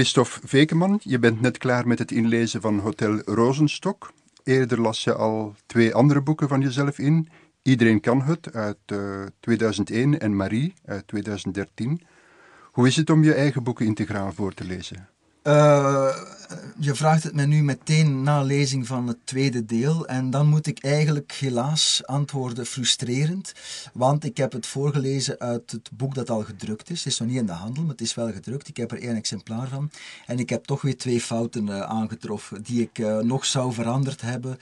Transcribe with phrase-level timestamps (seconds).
[0.00, 4.12] Christophe Vekeman, je bent net klaar met het inlezen van Hotel Rozenstok.
[4.44, 7.28] Eerder las je al twee andere boeken van jezelf in.
[7.62, 8.78] Iedereen kan het uit
[9.40, 12.00] 2001 en Marie uit 2013.
[12.62, 15.08] Hoe is het om je eigen boeken integraal voor te lezen?
[15.42, 16.16] Uh,
[16.78, 20.06] je vraagt het mij nu meteen na lezing van het tweede deel.
[20.06, 23.52] En dan moet ik eigenlijk helaas antwoorden frustrerend.
[23.92, 27.04] Want ik heb het voorgelezen uit het boek dat al gedrukt is.
[27.04, 28.68] Het is nog niet in de handel, maar het is wel gedrukt.
[28.68, 29.90] Ik heb er één exemplaar van.
[30.26, 34.20] En ik heb toch weer twee fouten uh, aangetroffen die ik uh, nog zou veranderd
[34.20, 34.58] hebben,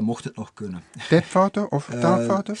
[0.00, 0.82] mocht het nog kunnen.
[1.08, 2.56] Tijdfouten of taalfouten?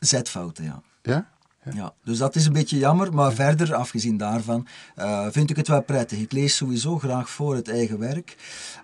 [0.00, 0.82] Zetfouten, ja.
[1.02, 1.28] Ja?
[1.74, 4.66] Ja, dus dat is een beetje jammer, maar verder, afgezien daarvan,
[4.98, 6.18] uh, vind ik het wel prettig.
[6.18, 8.36] Ik lees sowieso graag voor het eigen werk.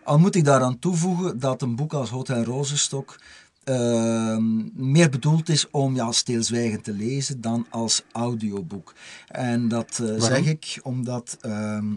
[0.02, 3.16] Al moet ik daaraan toevoegen dat een boek als Hotel Rozenstok
[3.64, 4.36] uh,
[4.74, 8.94] meer bedoeld is om ja, stilzwijgend te lezen dan als audioboek.
[9.28, 11.92] En dat uh, zeg ik omdat ehm,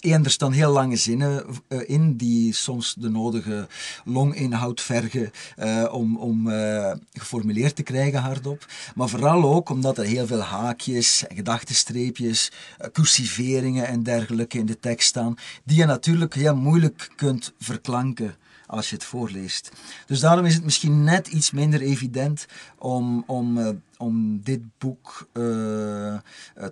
[0.00, 3.68] er staan heel lange zinnen uh, in die soms de nodige
[4.04, 8.66] longinhoud vergen uh, om, om uh, geformuleerd te krijgen hardop.
[8.94, 12.52] Maar vooral ook omdat er heel veel haakjes, gedachtenstreepjes,
[12.92, 18.88] cursiveringen en dergelijke in de tekst staan, die je natuurlijk heel moeilijk kunt verklanken als
[18.88, 19.70] je het voorleest.
[20.06, 22.46] Dus daarom is het misschien net iets minder evident
[22.78, 26.18] om, om, om dit boek uh,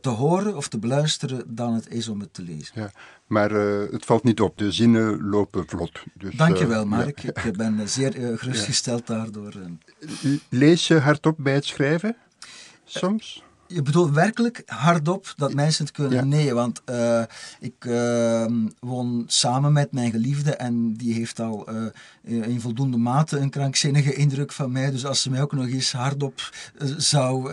[0.00, 2.72] te horen of te beluisteren dan het is om het te lezen.
[2.74, 2.91] Ja,
[3.27, 6.02] maar uh, het valt niet op, de zinnen lopen vlot.
[6.14, 7.44] Dus, Dankjewel Mark, ja.
[7.44, 9.14] ik ben zeer gerustgesteld ja.
[9.14, 9.52] daardoor.
[10.48, 12.16] Lees je hardop bij het schrijven?
[12.84, 13.44] Soms?
[13.69, 16.19] Je bedoelt werkelijk hardop dat mensen het kunnen?
[16.19, 16.25] Ja.
[16.25, 17.22] Nee, want uh,
[17.61, 18.47] ik uh,
[18.81, 21.69] woon samen met mijn geliefde en die heeft al
[22.22, 24.91] uh, in voldoende mate een krankzinnige indruk van mij.
[24.91, 26.50] Dus als ze mij ook nog eens hardop
[26.97, 27.53] zou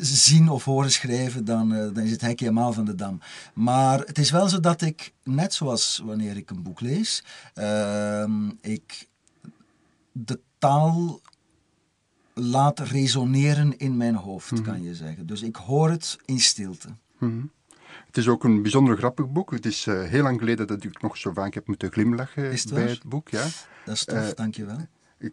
[0.00, 3.20] zien of horen schrijven, dan, dan is het hek helemaal van de dam.
[3.54, 8.50] Maar het is wel zo dat ik, net zoals wanneer ik een boek lees, ehm,
[8.60, 9.08] ik
[10.12, 11.20] de taal
[12.34, 14.66] laat resoneren in mijn hoofd, mm -hmm.
[14.66, 15.26] kan je zeggen.
[15.26, 16.88] Dus ik hoor het in stilte.
[16.88, 17.50] Mm -hmm.
[18.06, 19.50] Het is ook een bijzonder grappig boek.
[19.50, 22.70] Het is uh, heel lang geleden dat ik nog zo vaak heb moeten glimlachen het
[22.72, 23.28] bij het boek.
[23.28, 23.46] Ja.
[23.84, 24.76] Dat is tof, uh, dankjewel.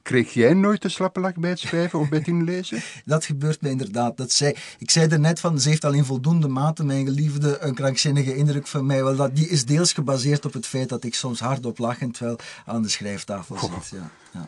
[0.02, 2.82] Kreeg jij nooit de slappe lach bij het schrijven of bij het inlezen?
[3.06, 4.18] dat gebeurt mij inderdaad.
[4.18, 7.60] Dat zei, ik zei er net van, ze heeft al in voldoende mate, mijn geliefde,
[7.60, 9.04] een krankzinnige indruk van mij.
[9.04, 12.12] Wel, dat, die is deels gebaseerd op het feit dat ik soms hardop lach en
[12.12, 14.00] terwijl aan de schrijftafel zit.
[14.00, 14.48] Ja, ja.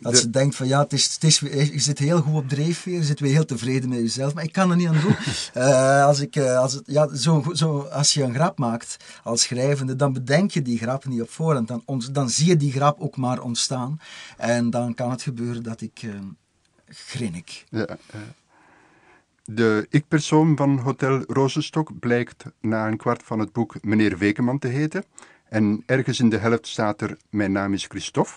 [0.00, 0.18] Dat de...
[0.18, 3.04] ze denkt van ja, het is, het is, je zit heel goed op drijfveer, je
[3.04, 5.16] zit weer heel tevreden met jezelf, maar ik kan er niet aan doen.
[5.56, 9.42] uh, als, ik, uh, als, het, ja, zo, zo, als je een grap maakt als
[9.42, 11.68] schrijvende, dan bedenk je die grap niet op voorhand.
[11.68, 11.82] Dan,
[12.12, 14.00] dan zie je die grap ook maar ontstaan.
[14.36, 16.14] En dan kan het gebeuren dat ik uh,
[16.88, 17.64] grinnik.
[17.70, 17.98] Ja,
[19.44, 24.68] de ik-persoon van Hotel Rozenstok blijkt na een kwart van het boek meneer Wekeman te
[24.68, 25.04] heten.
[25.48, 28.32] En ergens in de helft staat er: Mijn naam is Christophe.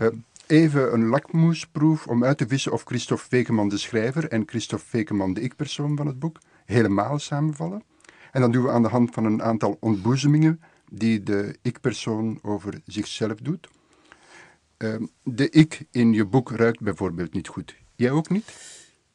[0.00, 0.08] Uh,
[0.50, 5.34] even een lakmoesproef om uit te vissen of Christophe Vekeman de schrijver en Christophe Vekeman
[5.34, 7.82] de ik-persoon van het boek helemaal samenvallen.
[8.32, 10.60] En dan doen we aan de hand van een aantal ontboezemingen
[10.90, 13.68] die de ik-persoon over zichzelf doet.
[14.78, 17.76] Uh, de ik in je boek ruikt bijvoorbeeld niet goed.
[17.96, 18.52] Jij ook niet?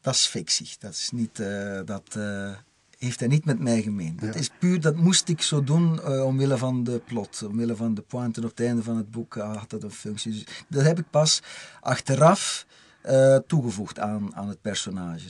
[0.02, 0.76] Dat is fictie.
[0.80, 1.40] Dat is niet...
[1.40, 2.56] Uh, dat, uh
[3.04, 4.18] heeft hij niet met mij gemeen.
[4.20, 4.26] Ja.
[4.26, 7.94] Dat is puur, dat moest ik zo doen uh, omwille van de plot, omwille van
[7.94, 10.32] de pointen op het einde van het boek uh, had dat een functie.
[10.32, 11.42] Dus dat heb ik pas
[11.82, 12.66] achteraf
[13.06, 15.28] uh, toegevoegd aan, aan het personage.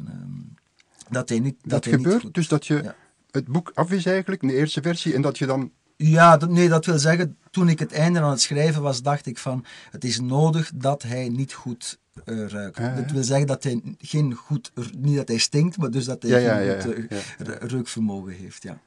[1.10, 2.96] dat hij niet, dat, dat hij gebeurt niet dus dat je ja.
[3.32, 5.72] het boek af is eigenlijk, de eerste versie, en dat je dan
[6.10, 9.26] ja, dat, nee, dat wil zeggen, toen ik het einde aan het schrijven was, dacht
[9.26, 12.78] ik van, het is nodig dat hij niet goed uh, ruikt.
[12.78, 12.96] Ah, ja.
[12.96, 16.42] Dat wil zeggen dat hij geen goed, niet dat hij stinkt, maar dus dat hij
[16.42, 18.80] ja, geen ja, goed uh, reukvermogen heeft, ja.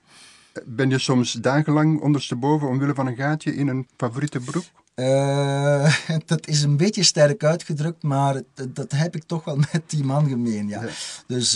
[0.65, 4.65] Ben je soms dagenlang ondersteboven omwille van een gaatje in een favoriete broek?
[4.95, 9.83] Uh, dat is een beetje sterk uitgedrukt, maar dat, dat, heb ik toch wel met
[9.87, 10.83] die man gemeen, ja.
[11.27, 11.53] Dus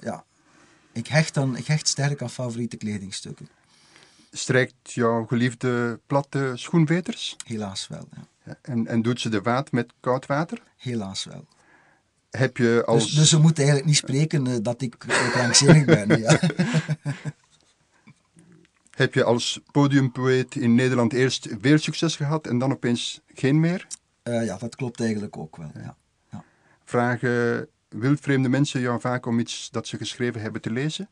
[0.00, 0.24] ja,
[0.92, 3.48] ik hecht, dan, ik hecht sterk aan favoriete kledingstukken.
[4.34, 7.36] Strijkt jouw geliefde platte schoenveters?
[7.46, 8.08] Helaas wel,
[8.44, 8.58] ja.
[8.62, 10.62] en, en doet ze de vaat met koud water?
[10.76, 11.46] Helaas wel.
[12.30, 13.04] Heb je als...
[13.04, 14.98] Dus, dus ze moet eigenlijk niet spreken uh, dat ik
[15.32, 16.40] krankzinnig ben, ja.
[19.02, 23.86] Heb je als podiumpoëet in Nederland eerst veel succes gehad en dan opeens geen meer?
[24.24, 25.96] Uh, ja, dat klopt eigenlijk ook wel, ja.
[26.30, 26.44] ja.
[26.84, 31.08] Vragen wildvreemde mensen jou vaak om iets dat ze geschreven hebben te lezen?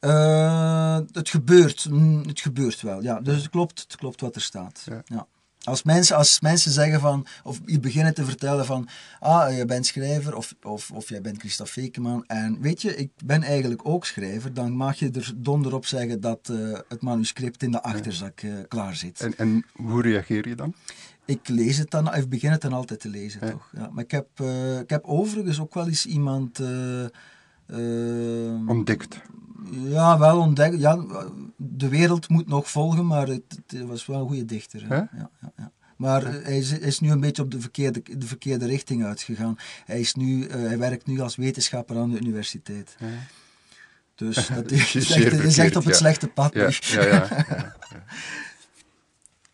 [0.00, 1.88] Uh, het gebeurt,
[2.26, 3.20] het gebeurt wel, ja.
[3.20, 4.82] Dus het klopt, het klopt wat er staat.
[4.84, 5.02] Ja.
[5.04, 5.26] ja.
[5.62, 8.88] Als mensen, als mensen zeggen van, of je beginnen te vertellen van,
[9.20, 13.10] ah, je bent schrijver, of, of, of jij bent Christophe Fekeman, en weet je, ik
[13.24, 17.62] ben eigenlijk ook schrijver, dan mag je er donder op zeggen dat uh, het manuscript
[17.62, 19.20] in de achterzak uh, klaar zit.
[19.20, 20.74] En, en hoe reageer je dan?
[21.24, 23.50] Ik lees het dan, ik begin het dan altijd te lezen, ja.
[23.50, 23.70] toch?
[23.72, 26.60] Ja, maar ik heb, uh, ik heb overigens ook wel eens iemand...
[28.66, 29.20] Ontdekt?
[29.70, 30.78] Ja, wel ontdekt.
[30.78, 31.04] Ja,
[31.56, 34.86] de wereld moet nog volgen, maar het, het was wel een goede dichter.
[34.88, 38.66] Ja, ja, ja, Maar hij is, is, nu een beetje op de verkeerde, de verkeerde
[38.66, 39.56] richting uitgegaan.
[39.84, 42.96] Hij, is nu, uh, hij werkt nu als wetenschapper aan de universiteit.
[44.14, 46.54] Dus dat is, is, echt, is echt op het slechte pad.
[46.54, 47.46] Ja, ja,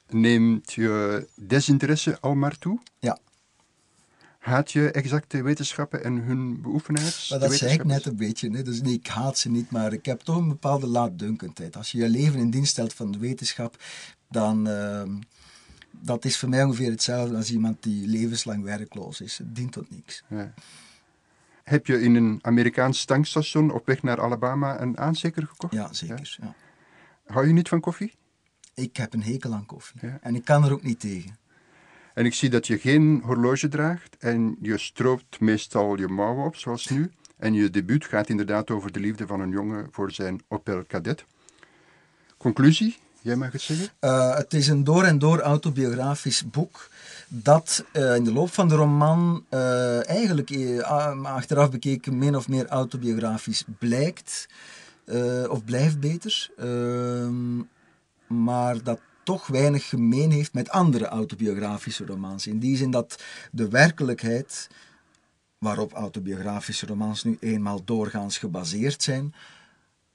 [0.08, 2.80] Neemt je desinteresse al maar toe?
[2.98, 3.18] Ja.
[4.42, 7.30] Haat je exacte wetenschappen en hun beoefenaars?
[7.30, 8.50] Maar dat zei ik net een beetje.
[8.50, 8.62] Hè?
[8.62, 11.76] Dus nee, ik haat ze niet, maar ik heb toch een bepaalde laatdunkendheid.
[11.76, 13.76] Als je je leven in dienst stelt van de wetenschap,
[14.28, 14.68] dan...
[14.68, 15.02] Uh,
[15.90, 19.38] dat is voor mij ongeveer hetzelfde als iemand die levenslang werkloos is.
[19.38, 20.22] Het dient tot niks.
[20.28, 20.52] Ja.
[21.62, 25.72] Heb je in een Amerikaans tankstation op weg naar Alabama een aanzeker gekocht?
[25.72, 26.36] Ja, zeker.
[26.40, 26.54] Ja.
[27.26, 28.14] Hou je niet van koffie?
[28.74, 30.00] Ik heb een hekel aan koffie.
[30.20, 31.36] En ik kan er ook niet tegen.
[32.14, 36.56] En ik zie dat je geen horloge draagt en je stroopt meestal je mouwen op,
[36.56, 37.10] zoals nu.
[37.36, 41.24] En je debuut gaat inderdaad over de liefde van een jongen voor zijn Opel Kadett.
[42.36, 43.88] Conclusie, jij mag het zeggen?
[44.00, 46.88] Uh, het is een door en door autobiografisch boek
[47.28, 50.50] dat uh, in de loop van de roman uh, eigenlijk
[51.22, 54.48] achteraf bekeken min of meer autobiografisch blijkt.
[55.48, 56.50] of blijft beter.
[56.56, 57.58] Ehm,
[58.26, 62.46] maar dat toch weinig gemeen heeft met andere autobiografische romans.
[62.46, 63.22] In die zin dat
[63.52, 64.68] de werkelijkheid,
[65.58, 69.34] waarop autobiografische romans nu eenmaal doorgaans gebaseerd zijn,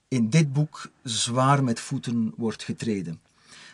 [0.07, 3.19] in dit boek zwaar met voeten wordt getreden.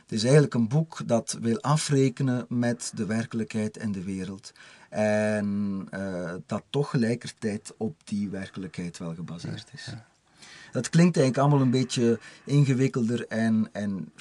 [0.01, 4.51] Het is eigenlijk een boek dat wil afrekenen met de werkelijkheid en de wereld.
[4.89, 9.89] En uh, dat toch gelijkertijd op die werkelijkheid wel gebaseerd is.
[10.71, 14.11] Dat klinkt eigenlijk allemaal een beetje ingewikkelder en, en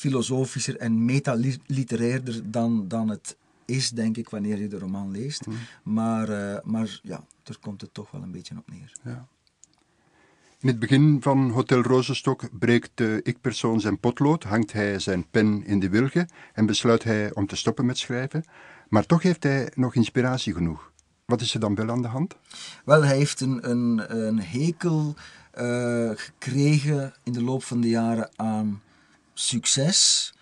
[0.00, 5.46] filosofischer en metaliterairder dan, dan het is, denk ik, wanneer je de roman leest.
[5.46, 5.54] Mm.
[5.82, 8.92] Maar, uh, maar ja, daar komt het toch wel een beetje op neer.
[9.04, 9.26] Ja.
[10.60, 15.64] In het begin van Hotel Rozenstok breekt de ik-persoon zijn potlood, hangt hij zijn pen
[15.64, 18.44] in de wilgen en besluit hij om te stoppen met schrijven.
[18.88, 20.92] Maar toch heeft hij nog inspiratie genoeg.
[21.24, 22.36] Wat is er dan wel aan de hand?
[22.84, 25.14] Wel, hij heeft een, een, een hekel
[25.60, 28.82] uh, gekregen in de loop van de jaren aan
[29.40, 30.32] succes,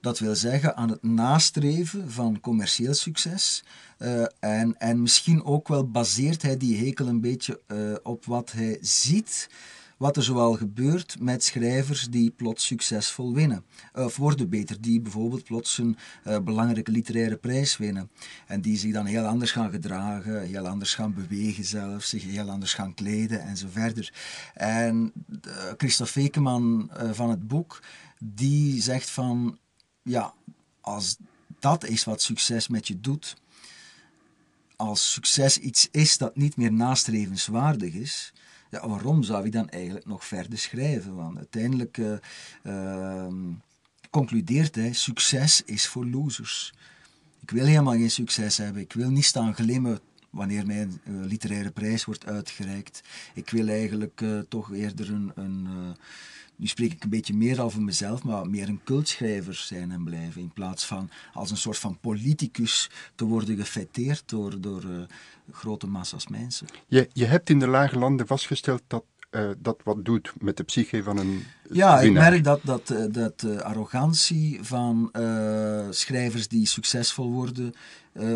[0.00, 3.64] dat wil zeggen aan het nastreven van commercieel succes.
[3.98, 8.52] Uh, en, en misschien ook wel baseert hij die hekel een beetje uh, op wat
[8.52, 9.48] hij ziet
[9.96, 13.64] wat er zoal gebeurt met schrijvers die plots succesvol winnen.
[13.94, 18.10] Of worden beter, die bijvoorbeeld plots een uh, belangrijke literaire prijs winnen.
[18.46, 22.50] En die zich dan heel anders gaan gedragen, heel anders gaan bewegen zelfs, zich heel
[22.50, 24.12] anders gaan kleden en zo verder.
[24.54, 25.12] En
[25.76, 27.82] Christophe Fekeman uh, van het boek,
[28.18, 29.58] die zegt van,
[30.02, 30.34] ja,
[30.80, 31.16] als
[31.58, 33.36] dat is wat succes met je doet,
[34.76, 38.32] als succes iets is dat niet meer nastrevenswaardig is,
[38.70, 41.14] ja, waarom zou je dan eigenlijk nog verder schrijven?
[41.14, 42.16] Want uiteindelijk uh,
[42.62, 43.26] uh,
[44.10, 46.74] concludeert hij, succes is voor losers.
[47.40, 48.82] Ik wil helemaal geen succes hebben.
[48.82, 53.02] Ik wil niet staan glimmen wanneer mijn uh, literaire prijs wordt uitgereikt.
[53.34, 55.96] Ik wil eigenlijk uh, toch eerder een, een
[56.56, 60.40] nu spreek ik een beetje meer over mezelf, maar meer een cultschrijver zijn en blijven.
[60.40, 65.02] In plaats van als een soort van politicus te worden gefeteerd door, door uh,
[65.52, 66.66] grote massa's mensen.
[66.86, 70.62] Je, je hebt in de lage landen vastgesteld dat uh, dat wat doet met de
[70.62, 72.24] psyche van een Ja, winnaar.
[72.24, 75.10] ik merk dat, dat, uh, dat uh, arrogantie van
[75.90, 77.74] schrijvers die succesvol worden,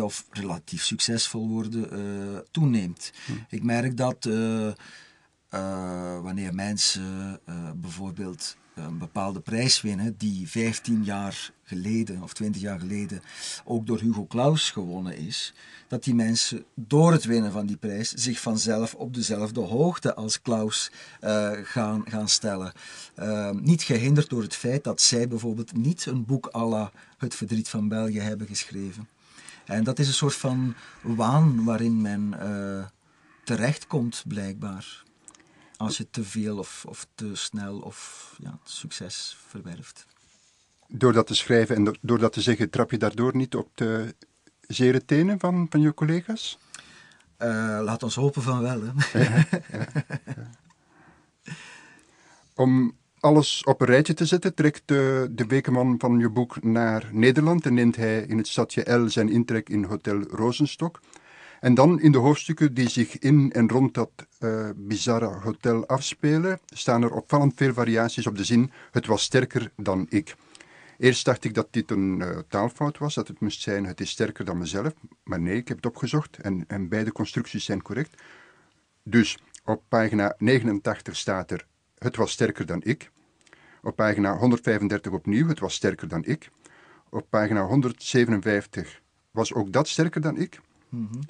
[0.01, 3.11] of relatief succesvol worden, toeneemt.
[3.25, 3.31] Hm.
[3.49, 4.29] Ik merk dat
[6.21, 7.39] wanneer mensen
[7.75, 13.21] bijvoorbeeld een bepaalde prijs winnen, die 15 jaar geleden of 20 jaar geleden
[13.63, 15.53] ook door Hugo Claus gewonnen is,
[15.87, 20.41] dat die mensen door het winnen van die prijs zich vanzelf op dezelfde hoogte als
[20.41, 20.91] Claus
[21.63, 22.71] gaan, gaan stellen.
[23.19, 27.69] Uh, niet gehinderd door het feit dat zij bijvoorbeeld niet een boek à Het verdriet
[27.69, 29.07] van België hebben geschreven.
[29.65, 32.85] En dat is een soort van waan waarin men uh,
[33.43, 35.03] terechtkomt, blijkbaar
[35.81, 40.05] als je te veel of, of te snel of ja, succes verwerft.
[40.87, 44.15] Door dat te schrijven en door dat te zeggen, trap je daardoor niet op de
[44.67, 46.57] zere tenen van, van je collega's?
[47.39, 47.47] Uh,
[47.83, 48.81] laat ons hopen van wel.
[48.81, 49.19] Hè?
[49.19, 50.03] Ja, ja, ja.
[52.55, 57.09] Om alles op een rijtje te zetten, trekt de, de wekenman van je boek naar
[57.11, 60.99] Nederland en neemt hij in het stadje L zijn intrek in Hotel Rozenstok.
[61.61, 66.59] En dan in de hoofdstukken die zich in en rond dat uh, bizarre hotel afspelen,
[66.65, 70.35] staan er opvallend veel variaties op de zin: het was sterker dan ik.
[70.97, 74.09] Eerst dacht ik dat dit een uh, taalfout was, dat het moest zijn: het is
[74.09, 74.93] sterker dan mezelf.
[75.23, 78.21] Maar nee, ik heb het opgezocht en, en beide constructies zijn correct.
[79.03, 81.65] Dus op pagina 89 staat er:
[81.97, 83.11] het was sterker dan ik.
[83.81, 86.49] Op pagina 135 opnieuw: het was sterker dan ik.
[87.09, 89.01] Op pagina 157
[89.31, 90.59] was ook dat sterker dan ik.
[90.89, 91.21] -hmm.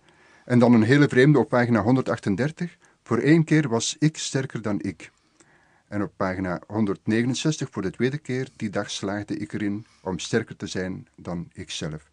[0.46, 2.78] En dan een hele vreemde op pagina 138.
[3.04, 5.12] Voor één keer was ik sterker dan ik.
[5.88, 10.56] En op pagina 169 voor de tweede keer, die dag slaagde ik erin om sterker
[10.56, 12.10] te zijn dan ikzelf.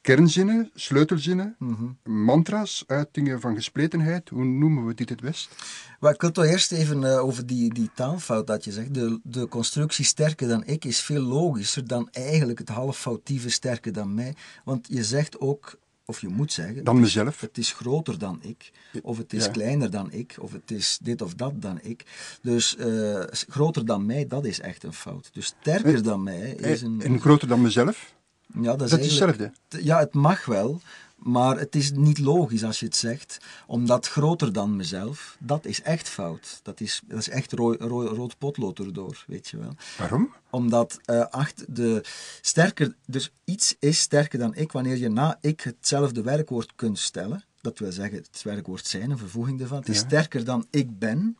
[0.00, 5.54] Kernzinnen, sleutelzinnen, mm mantra's, uitingen van gespletenheid, hoe noemen we dit het best?
[6.00, 8.94] Maar ik wil toch eerst even uh, over die, die taalfout dat je zegt.
[8.94, 14.14] De, de constructie sterker dan ik is veel logischer dan eigenlijk het halffoutieve sterker dan
[14.14, 14.34] mij.
[14.64, 15.78] Want je zegt ook
[16.10, 16.84] of je moet zeggen...
[16.84, 17.40] Dan mezelf.
[17.40, 18.70] Het is groter dan ik,
[19.02, 22.04] of het is kleiner dan ik, of het is dit of dat dan ik.
[22.42, 25.30] Dus uh, groter dan mij, dat is echt een fout.
[25.32, 27.00] Dus sterker eh, dan mij is een...
[27.02, 28.14] En groter dan mezelf?
[28.54, 29.52] Ja, dat is, dat is hetzelfde.
[29.68, 30.80] Ja, het mag wel,
[31.20, 35.82] maar het is niet logisch als je het zegt, omdat groter dan mezelf, dat is
[35.82, 36.60] echt fout.
[36.62, 39.74] Dat is, dat is echt rood, rood potlood erdoor, weet je wel.
[39.98, 40.34] Waarom?
[40.50, 42.04] Omdat uh, acht de
[42.40, 47.44] sterker, dus iets is sterker dan ik wanneer je na ik hetzelfde werkwoord kunt stellen.
[47.60, 49.78] Dat wil zeggen, het werkwoord zijn, een vervoeging ervan.
[49.78, 51.36] Het is sterker dan ik ben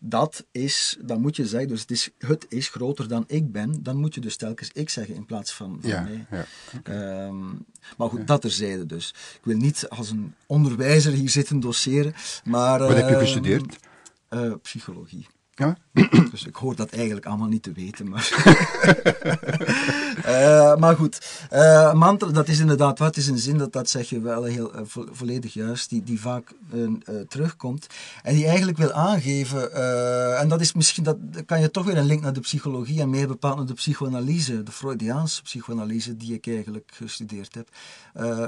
[0.00, 3.82] dat is, dan moet je zeggen, dus het is, het is groter dan ik ben,
[3.82, 6.26] dan moet je dus telkens ik zeggen in plaats van, van ja, mij.
[6.30, 6.44] Ja,
[6.78, 7.26] okay.
[7.26, 7.64] um,
[7.96, 8.24] maar goed, ja.
[8.24, 9.08] dat terzijde dus.
[9.08, 12.14] Ik wil niet als een onderwijzer hier zitten doseren,
[12.44, 12.78] maar...
[12.78, 13.76] Wat uh, heb je gestudeerd?
[14.30, 15.26] Uh, psychologie.
[15.58, 15.76] Ja?
[16.30, 18.08] Dus ik hoor dat eigenlijk allemaal niet te weten.
[18.08, 18.32] Maar,
[20.26, 23.16] uh, maar goed, uh, mantra, dat is inderdaad wat.
[23.16, 26.52] is een zin, dat, dat zeg je wel heel vo volledig juist, die, die vaak
[27.28, 27.86] terugkomt.
[28.22, 29.72] En die eigenlijk wil aangeven,
[30.38, 33.10] en dat is misschien, dat kan je toch weer een link naar de psychologie en
[33.10, 37.68] meer bepaald naar de psychoanalyse, de Freudiaanse psychoanalyse die ik eigenlijk gestudeerd heb,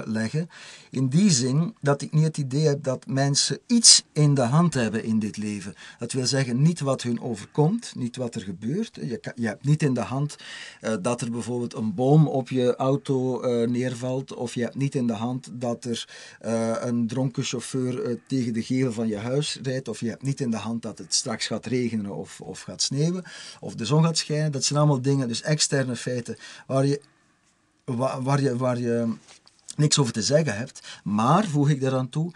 [0.05, 0.51] leggen.
[0.91, 4.75] In die zin dat ik niet het idee heb dat mensen iets in de hand
[4.75, 5.75] hebben in dit leven.
[5.99, 8.95] Dat wil zeggen, niet wat hun overkomt, niet wat er gebeurt.
[8.95, 10.37] Je, je hebt niet in de hand
[10.83, 14.95] uh, dat er bijvoorbeeld een boom op je auto uh, neervalt, of je hebt niet
[14.95, 16.09] in de hand dat er
[16.45, 20.41] uh, een dronken chauffeur tegen de gevel van je huis rijdt, of je hebt niet
[20.41, 23.25] in de hand dat het straks gaat regenen of, of gaat sneeuwen,
[23.61, 24.53] of de zon gaat schijnen.
[24.53, 27.01] Dat zijn allemaal dingen, dus externe feiten, waar je,
[28.23, 29.13] waar je, waar je
[29.77, 31.01] niks over te zeggen hebt.
[31.05, 32.33] Maar, voeg ik daaraan toe,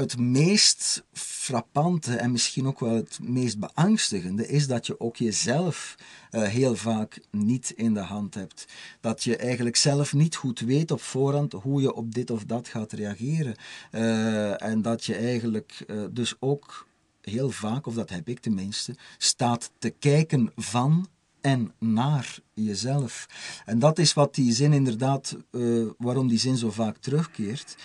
[0.00, 5.94] het meest frappante en misschien ook wel het meest beangstigende is dat je ook jezelf
[6.30, 8.66] uh, heel vaak niet in de hand hebt.
[9.00, 12.68] Dat je eigenlijk zelf niet goed weet op voorhand hoe je op dit of dat
[12.68, 13.54] gaat reageren.
[13.92, 16.86] Uh, en dat je eigenlijk uh, dus ook
[17.20, 21.08] heel vaak, of dat heb ik tenminste, staat te kijken van
[21.40, 23.26] en naar jezelf.
[23.64, 25.36] En dat is wat die zin inderdaad,
[25.98, 27.76] waarom die zin zo vaak terugkeert.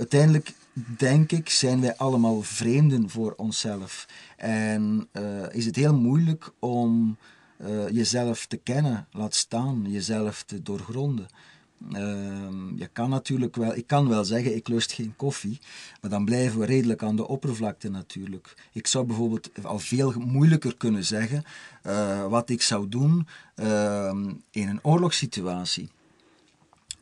[0.00, 0.52] Uiteindelijk
[0.98, 4.06] denk ik, zijn wij allemaal vreemden voor onszelf.
[4.36, 7.16] En uh, is het heel moeilijk om
[7.58, 11.26] uh, jezelf te kennen, laat staan, jezelf te doorgronden.
[11.92, 11.98] Uh,
[12.76, 15.58] je kan natuurlijk wel, ik kan wel zeggen, ik lust geen koffie,
[16.00, 18.54] maar dan blijven we redelijk aan de oppervlakte natuurlijk.
[18.72, 21.44] Ik zou bijvoorbeeld al veel moeilijker kunnen zeggen
[21.86, 25.88] uh, wat ik zou doen ehm, in een oorlogssituatie.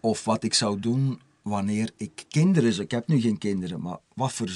[0.01, 3.99] Of wat ik zou doen wanneer ik kinderen zou, ik heb nu geen kinderen, maar
[4.15, 4.51] wat voor,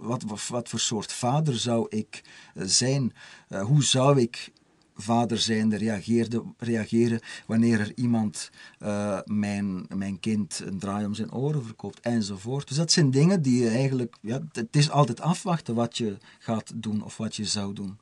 [0.00, 2.22] wat, wat, voor soort vader zou ik
[2.54, 3.12] eh, zijn?
[3.48, 4.52] Uh, hoe zou ik
[4.96, 5.76] vader zijn
[6.58, 8.50] reageren wanneer er iemand
[8.82, 12.68] uh, mijn, mijn kind een draai om zijn oren verkoopt enzovoort.
[12.68, 16.72] Dus dat zijn dingen die je eigenlijk, ja, het is altijd afwachten wat je gaat
[16.74, 17.98] doen of wat je zou doen.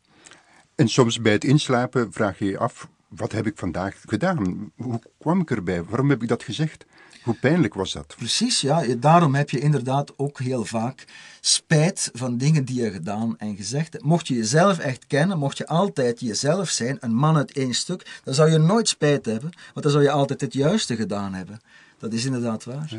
[0.75, 4.71] En soms bij het inslapen vraag je je af, wat heb ik vandaag gedaan?
[4.77, 5.85] Hoe kwam ik erbij?
[5.85, 6.85] Waarom heb ik dat gezegd?
[7.23, 8.15] Hoe pijnlijk was dat?
[8.17, 8.85] Precies, ja.
[8.99, 11.05] Daarom heb je inderdaad ook heel vaak
[11.41, 14.05] spijt van dingen die je gedaan en gezegd hebt.
[14.05, 18.21] Mocht je jezelf echt kennen, mocht je altijd jezelf zijn, een man uit één stuk,
[18.25, 21.61] dan zou je nooit spijt hebben, want dan zou je altijd het juiste gedaan hebben.
[21.99, 22.87] Dat is inderdaad waar.
[22.89, 22.99] Ja.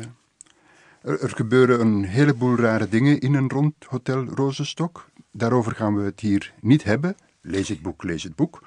[1.02, 5.08] Er, er, gebeuren een heleboel rare dingen in en rond Hotel Rozenstok.
[5.30, 7.16] Daarover gaan we het hier niet hebben.
[7.40, 8.62] Lees het boek, lees het boek.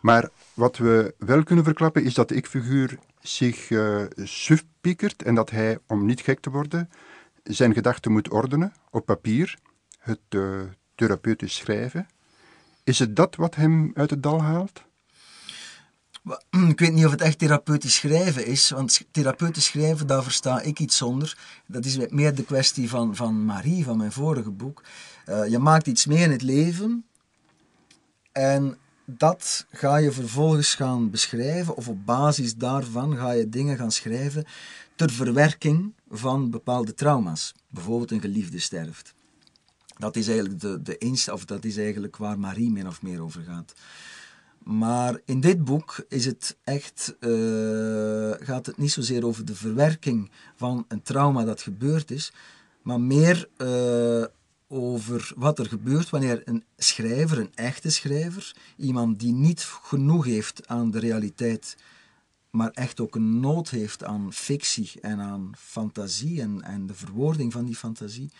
[0.00, 5.34] Maar wat we wel kunnen verklappen is dat de ik-figuur zich uh, suf piekert en
[5.34, 6.90] dat hij, om niet gek te worden,
[7.42, 9.58] zijn gedachten moet ordenen op papier,
[9.98, 10.60] het uh,
[10.94, 12.08] therapeutisch schrijven,
[12.84, 14.82] Is het dat wat hem uit het dal haalt?
[16.68, 20.78] Ik weet niet of het echt therapeutisch schrijven is, want therapeutisch schrijven, daar versta ik
[20.78, 21.38] iets zonder.
[21.66, 24.82] Dat is meer de kwestie van, van Marie, van mijn vorige boek.
[25.28, 27.04] Uh, je maakt iets mee in het leven
[28.32, 28.78] en
[29.18, 34.44] dat ga je vervolgens gaan beschrijven, of op basis daarvan ga je dingen gaan schrijven
[34.94, 37.54] ter verwerking van bepaalde trauma's.
[37.68, 39.14] Bijvoorbeeld een geliefde sterft.
[39.98, 43.22] Dat is eigenlijk, de, de inst, of dat is eigenlijk waar Marie min of meer
[43.22, 43.72] over gaat.
[44.62, 50.30] Maar in dit boek is het echt, uh, gaat het niet zozeer over de verwerking
[50.56, 52.32] van een trauma dat gebeurd is,
[52.82, 54.24] maar meer uh,
[54.72, 60.68] over wat er gebeurt wanneer een schrijver, een echte schrijver, iemand die niet genoeg heeft
[60.68, 61.76] aan de realiteit,
[62.50, 67.52] maar echt ook een nood heeft aan fictie en aan fantasie en, en de verwoording
[67.52, 68.30] van die fantasie,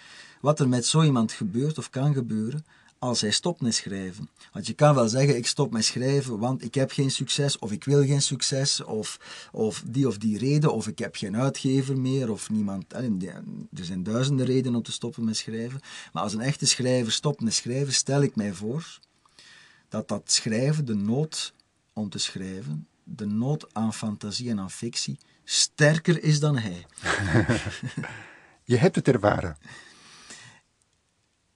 [0.40, 2.64] wat er met zo iemand gebeurt of kan gebeuren
[3.00, 4.28] als hij stopt met schrijven.
[4.52, 7.73] Want je kan wel zeggen, ik stop met schrijven, want ik heb geen succes, of
[7.73, 9.19] ik wil geen succes, of,
[9.52, 12.92] of die of die reden, of ik heb geen uitgever meer, of niemand...
[12.92, 15.80] Er zijn duizenden redenen om te stoppen met schrijven.
[16.12, 18.99] Maar als een echte schrijver stopt met schrijven, stel ik mij voor
[19.88, 21.52] dat dat schrijven, de nood
[21.92, 26.87] om te schrijven, de nood aan fantasie en aan fictie, sterker is dan hij.
[28.64, 29.57] je hebt het ervaren.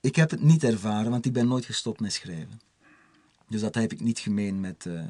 [0.05, 2.61] Ik heb het niet ervaren, want ik ben nooit gestopt met schrijven.
[3.49, 5.03] Dus dat heb ik niet gemeen met uh,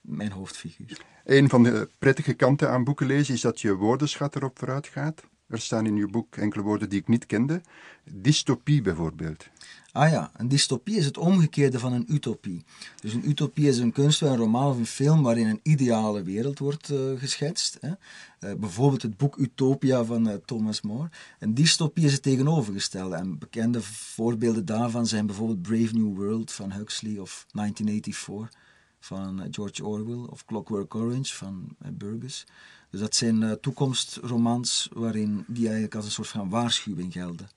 [0.00, 1.00] mijn hoofdfiguur.
[1.24, 5.22] Een van de prettige kanten aan boeken lezen is dat je woordenschat erop vooruit gaat.
[5.46, 7.60] Er staan in uw boek enkele woorden die ik niet kende.
[8.04, 9.48] Dystopie bijvoorbeeld.
[9.96, 12.64] Ah ja, een dystopie is het omgekeerde van een utopie.
[13.00, 16.58] Dus een utopie is een kunstwerk, een roman of een film waarin een ideale wereld
[16.58, 17.78] wordt uh, geschetst.
[17.80, 17.88] Hè.
[17.88, 21.08] Uh, bijvoorbeeld het boek Utopia van uh, Thomas More.
[21.38, 23.16] Een dystopie is het tegenovergestelde.
[23.16, 28.60] En bekende voorbeelden daarvan zijn bijvoorbeeld Brave New World van Huxley of 1984
[29.00, 32.46] van George Orwell of Clockwork Orange van Burgess.
[32.90, 37.48] Dus dat zijn toekomstromans waarin die eigenlijk als een soort van waarschuwing gelden.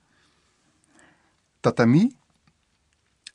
[1.60, 2.12] Tatami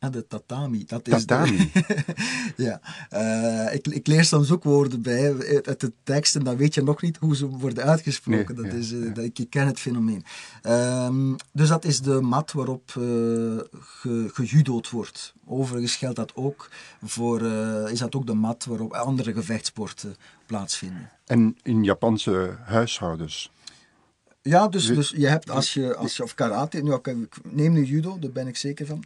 [0.03, 0.85] Ah, de tatami.
[0.85, 1.71] Dat is tatami.
[2.67, 2.81] ja.
[3.13, 6.83] Uh, ik, ik leer soms ook woorden bij uit de tekst en dan weet je
[6.83, 8.55] nog niet hoe ze worden uitgesproken.
[8.55, 10.25] dat is, uh, Dat, ik, ken het fenomeen.
[10.63, 13.03] Um, dus dat is de mat waarop uh,
[13.71, 15.33] ge, gejudood wordt.
[15.45, 16.69] Overigens geldt dat ook
[17.03, 17.41] voor,
[17.91, 21.09] is dat ook de mat waarop andere gevechtsporten plaatsvinden.
[21.25, 23.51] En in Japanse huishoudens?
[24.41, 28.19] Ja, dus, dus je hebt als je, als je of karate, nu, neem nu judo,
[28.19, 29.03] daar ben ik zeker van.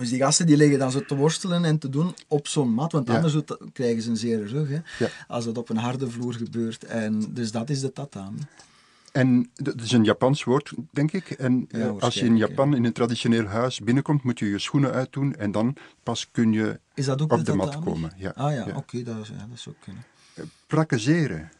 [0.00, 2.92] Dus die gasten die liggen dan zo te worstelen en te doen op zo'n mat,
[2.92, 3.36] want anders
[3.72, 4.68] krijgen ze een zere rug.
[4.68, 6.84] Hè, Als het op een harde vloer gebeurt.
[6.84, 8.38] En, dus dat is de tatami.
[9.12, 11.30] En dat is een Japans woord, denk ik.
[11.30, 14.92] En eh, als je in Japan in een traditioneel huis binnenkomt, moet je je schoenen
[14.92, 16.80] uitdoen en dan pas kun je
[17.28, 18.12] op de, mat komen.
[18.16, 18.32] Ja.
[18.36, 20.04] Ah ja, oké, dat, ja, dat zou kunnen.
[20.34, 21.50] Uh, prakkezeren.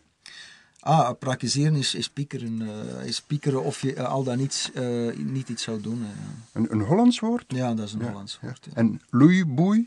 [0.80, 5.16] Ah, praktiseren is, is, piekeren, uh, is piekeren of je uh, al dan niet, uh,
[5.16, 6.04] niet iets zou doen.
[6.52, 7.44] Een, een Hollands woord?
[7.48, 8.66] Ja, dat is een Hollands woord.
[8.70, 8.76] Ja.
[8.76, 9.86] En loeiboei?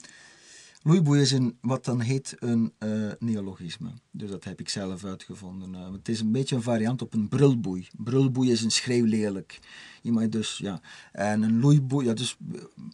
[0.83, 2.73] Loeiboei is een, wat dan heet een
[3.19, 3.89] neologisme.
[4.11, 5.73] Dus dat heb ik zelf uitgevonden.
[5.73, 7.87] het is een beetje een variant op een brulboei.
[7.97, 9.59] Brulboei is een schreeuwlelijk
[10.03, 10.81] iemand dus, ja.
[11.11, 12.37] En een loeiboei, ja, dus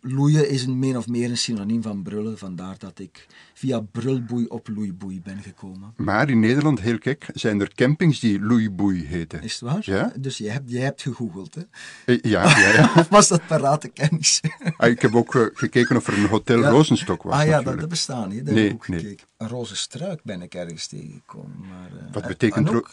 [0.02, 2.38] loeien is een min of meer een synoniem van brullen.
[2.38, 5.94] Vandaar dat ik via brulboei op loeiboei ben gekomen.
[5.96, 9.42] Maar in Nederland, heel gek, zijn er campings die loeiboei heten.
[9.42, 9.82] Is het waar?
[9.82, 10.14] Ja?
[10.20, 11.62] Dus je hebt, je hebt gegoogeld, hè?
[12.06, 12.92] Eh, ja, ja, ja.
[12.96, 14.42] of was dat parate kennis?
[14.78, 16.70] ah, ik heb ook uh, gekeken of er een hotel ja.
[16.70, 17.34] Rozenstok was.
[17.34, 18.46] Ah ja, dat, dat bestaat niet.
[18.46, 19.00] Dat nee, heb ik ook nee.
[19.00, 19.29] gekeken.
[19.40, 21.60] Een roze struik ben ik ergens tegengekomen.
[21.60, 22.84] Maar, uh, Wat betekent ro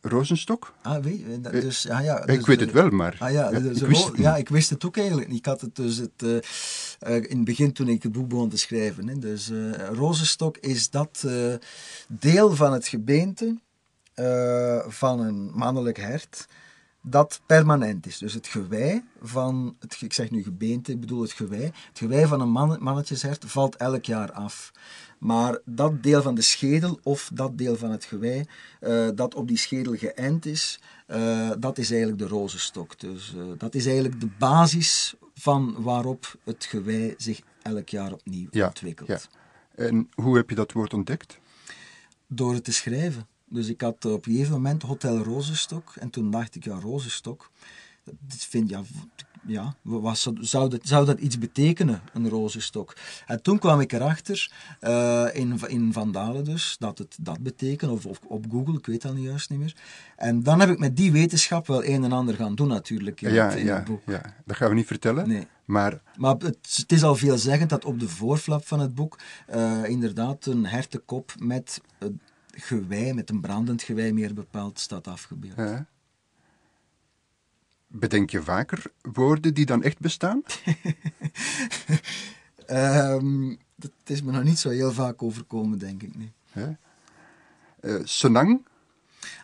[0.00, 0.74] rozenstok?
[0.82, 3.16] Ah, weet dat, dus, ah, ja, dus, ik weet het wel, maar...
[3.18, 5.38] Ah, ja, dus, ik wist het ja, ik wist het ook eigenlijk niet.
[5.38, 6.34] Ik had het dus het, uh,
[7.14, 9.08] in het begin toen ik het boek begon te schrijven.
[9.08, 9.18] Hè.
[9.18, 9.50] Dus
[9.92, 11.26] rozenstok is dat
[12.08, 13.56] deel van het gebeente
[14.88, 16.46] van een mannelijk hert
[17.08, 18.18] dat permanent is.
[18.18, 22.26] Dus het gewei van, het, ik zeg nu gebeente, ik bedoel het gewei, het gewei
[22.26, 24.72] van een man, mannetjeshert valt elk jaar af.
[25.18, 28.44] Maar dat deel van de schedel of dat deel van het gewei
[28.80, 33.00] uh, dat op die schedel geënt is, uh, dat is eigenlijk de rozenstok.
[33.00, 38.48] Dus uh, dat is eigenlijk de basis van waarop het gewei zich elk jaar opnieuw
[38.50, 39.08] ja, ontwikkelt.
[39.08, 39.20] Ja.
[39.74, 41.38] En hoe heb je dat woord ontdekt?
[42.26, 43.26] Door het te schrijven.
[43.48, 47.50] Dus ik had op een gegeven moment Hotel Rozenstok en toen dacht ik, ja, Rozenstok,
[48.04, 48.82] dat vind, ja,
[49.46, 52.96] ja, was, zou, dat, zou dat iets betekenen, een rozenstok?
[53.26, 58.06] En toen kwam ik erachter, uh, in, in Vandalen dus, dat het dat betekent, of,
[58.06, 59.76] of, op Google, ik weet dat niet juist niet meer.
[60.16, 63.32] En dan heb ik met die wetenschap wel een en ander gaan doen natuurlijk in,
[63.32, 64.02] ja, het, in ja, het boek.
[64.06, 65.28] Ja, dat gaan we niet vertellen.
[65.28, 65.46] Nee.
[65.64, 69.18] Maar, maar het, het, is al veelzeggend dat op de voorflap van het boek
[69.54, 75.56] uh, inderdaad een hertenkop met een gewei, met een brandend gewei meer bepaald, staat afgebeeld.
[75.56, 75.86] Ja.
[77.86, 80.42] Bedenk je vaker woorden die dan echt bestaan?
[82.70, 86.12] um, dat is me nog niet zo heel vaak overkomen, denk ik.
[86.52, 86.78] Ja.
[87.80, 88.66] Uh, senang?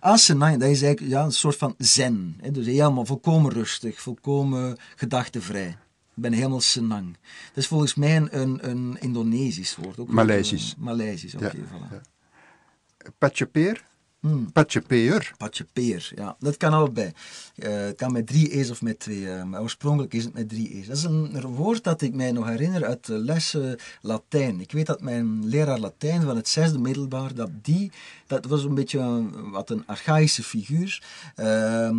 [0.01, 2.37] Ah, senang, dat is eigenlijk ja, een soort van zen.
[2.41, 2.51] Hè?
[2.51, 5.69] Dus helemaal volkomen rustig, volkomen gedachtenvrij.
[6.15, 7.17] Ik ben helemaal senang.
[7.47, 9.99] Dat is volgens mij een, een, een Indonesisch woord.
[9.99, 10.75] Ook Maleisisch.
[10.79, 11.93] Maleisisch, oké, okay, ja, voilà.
[11.93, 12.01] Ja.
[13.19, 13.85] Patjepeer?
[14.23, 14.53] Hmm.
[14.53, 15.33] Patjepeer.
[15.37, 16.37] Patjepeer, ja.
[16.39, 17.13] Dat kan allebei.
[17.57, 20.49] Uh, het kan met drie e's of met twee, uh, maar oorspronkelijk is het met
[20.49, 20.87] drie e's.
[20.87, 24.61] Dat is een woord dat ik mij nog herinner uit de lessen Latijn.
[24.61, 27.93] Ik weet dat mijn leraar Latijn van het zesde middelbaar, dat die,
[28.27, 31.03] dat was een beetje een, wat een archaïsche figuur.
[31.37, 31.91] Uh,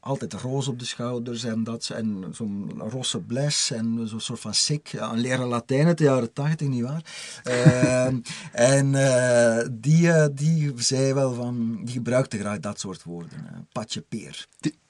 [0.00, 4.54] altijd roos op de schouders en dat en zo'n rosse bles en zo'n soort van
[4.54, 4.92] sik.
[4.92, 7.04] Een leraar Latijn uit de jaren tachtig, nietwaar?
[7.44, 8.06] Uh,
[8.74, 13.66] en uh, die, uh, die zei wel van, die gebruikte graag dat soort woorden.
[13.72, 14.46] patje peer.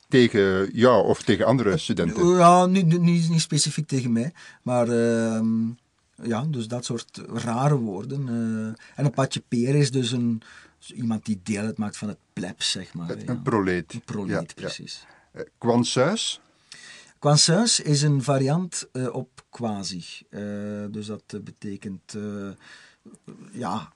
[0.08, 2.26] tegen jou of tegen andere studenten?
[2.28, 5.66] Ja, niet, niet, niet specifiek tegen mij, maar ehm,
[6.22, 8.28] ja, dus dat soort rare woorden.
[8.94, 10.42] en een patje peer is dus een
[10.92, 13.10] iemand die deel uitmaakt van het plebs, zeg maar.
[13.10, 13.92] Een, proleet.
[13.92, 15.06] Een proleet, precies.
[15.32, 15.40] Ja.
[15.40, 16.40] Uh, Quansuis?
[17.18, 20.04] Quansuis is een variant uh, op quasi.
[20.30, 20.40] Uh,
[20.90, 22.16] dus dat betekent,
[23.50, 23.92] ja,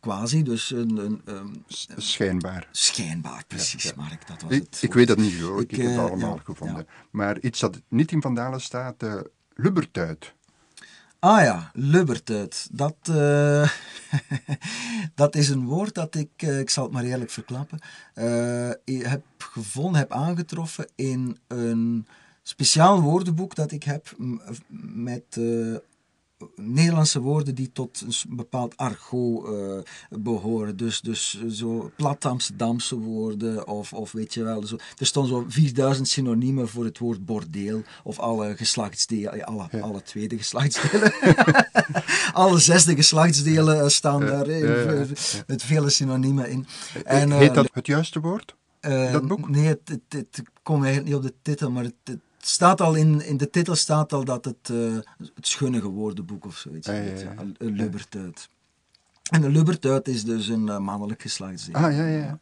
[0.00, 0.96] quasi, dus een...
[0.96, 1.64] een um,
[1.96, 2.68] schijnbaar.
[2.70, 4.82] Schijnbaar, precies, ja, Mark, dat was ik, het.
[4.82, 6.86] Ik weet dat niet hoor, ik, ik heb het allemaal gevonden.
[7.10, 9.04] Maar iets dat niet in Vandalen staat,
[9.54, 10.34] Lubbertuit.
[11.20, 12.68] Ah ja, lubbertuit.
[12.72, 13.70] Dat, uh,
[15.14, 17.78] dat is een woord dat ik, uh, ik zal het maar eerlijk verklappen,
[18.14, 22.06] uh, heb gevonden, heb aangetroffen in een
[22.42, 24.14] speciaal woordenboek dat ik heb
[24.94, 25.40] met
[26.54, 30.76] Nederlandse woorden die tot een bepaald argot uh, behoren.
[30.76, 34.66] Dus, dus zo plat Amsterdamse woorden of, of weet je wel.
[34.66, 34.76] Zo.
[34.98, 39.80] Er stonden zo 4000 synoniemen voor het woord bordeel of alle geslachtsdelen, alle, ja.
[39.80, 41.12] alle tweede geslachtsdelen.
[42.32, 45.06] alle zesde geslachtsdelen eh, staan daar ja,
[45.46, 46.66] met vele synoniemen in.
[47.04, 48.56] En, Heet dat het juiste woord?
[48.80, 49.48] Uh, dat boek?
[49.48, 53.20] Nee, het, het, het komt eigenlijk niet op de titel, maar het staat al in,
[53.24, 54.98] in de titel staat al dat het uh,
[55.34, 58.48] het schunnige woordenboek of zoiets ah, ja, ja, Een, een lubbertuit.
[59.30, 61.74] En een lubbertuit is dus een uh, mannelijk geslachtsdeel.
[61.74, 62.38] Ah, ja, ja.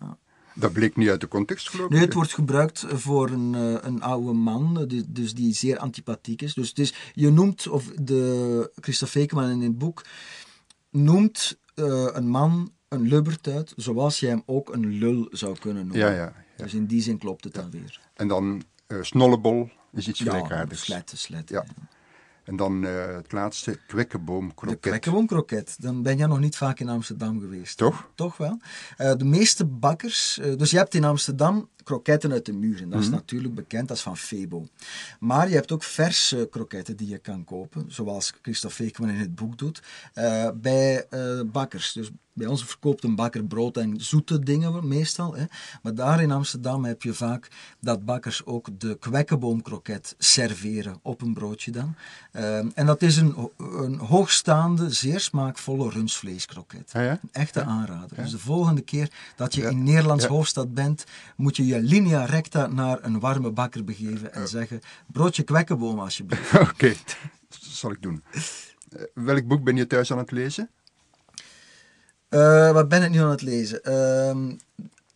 [0.54, 1.92] Dat bleek niet uit de context, geloof ik.
[1.92, 6.42] Nee, het wordt gebruikt voor een, uh, een oude man, die, dus die zeer antipathiek
[6.42, 6.54] is.
[6.54, 10.04] Dus het is, je noemt, of de Christophe Ekeman in het boek,
[10.90, 16.06] noemt een man een lubbertuit, zoals jij hem ook een lul zou kunnen noemen.
[16.06, 16.64] Ja, ja, ja.
[16.64, 18.00] Dus in die zin klopt het dan weer.
[18.14, 18.62] En dan
[19.00, 20.84] snollebol, is iets gelijkaardigs.
[20.84, 21.64] Slet, slet, ja.
[22.44, 24.82] En dan uh, het laatste, kwekkenboomkroket.
[24.82, 25.76] De kwekkenboomkroket.
[25.78, 27.76] Dan ben jij nog niet vaak in Amsterdam geweest.
[27.76, 28.10] Toch?
[28.14, 28.60] Toch wel.
[28.98, 30.38] Uh, de meeste bakkers...
[30.38, 32.82] Uh, dus je hebt in Amsterdam kroketten uit de muur.
[32.82, 33.14] En dat is mhm.
[33.14, 34.66] natuurlijk bekend, dat is van Febo.
[35.20, 37.84] Maar je hebt ook verse kroketten die je kan kopen.
[37.88, 39.82] Zoals Christophe Eekman in het boek doet.
[40.54, 41.06] bij
[41.52, 41.92] bakkers.
[41.92, 45.34] Dus bij ons verkoopt een bakker brood en zoete dingen meestal.
[45.34, 45.44] Hè.
[45.82, 47.48] Maar daar in Amsterdam heb je vaak
[47.80, 51.94] dat bakkers ook de kwekkenboomkroket serveren op een broodje dan.
[52.32, 56.92] Ehm, en dat is een, een hoogstaande, zeer smaakvolle rundvleeskroket.
[56.92, 57.10] Ah, ja?
[57.10, 58.16] Een echte aanrader.
[58.16, 61.04] Dus de volgende keer dat je in Nederlands hoofdstad bent,
[61.36, 66.52] moet je je linea recta naar een warme bakker begeven en zeggen, broodje kwekkenboom alsjeblieft.
[66.60, 66.96] Oké, okay.
[67.48, 68.22] dat zal ik doen.
[68.96, 70.70] Uh, welk boek ben je thuis aan het lezen?
[72.30, 73.80] Uh, wat ben ik nu aan het lezen?
[73.84, 74.56] Uh,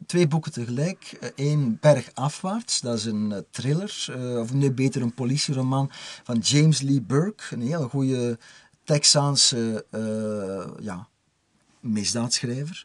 [0.06, 1.32] twee boeken tegelijk.
[1.36, 4.06] Eén Bergafwaarts, dat is een uh, thriller,
[4.40, 5.90] of nee, beter een politieroman
[6.22, 7.44] van James Lee Burke.
[7.50, 8.38] Een hele goede
[8.84, 9.84] Texaanse
[10.80, 11.08] ja,
[11.80, 12.84] misdaadschrijver.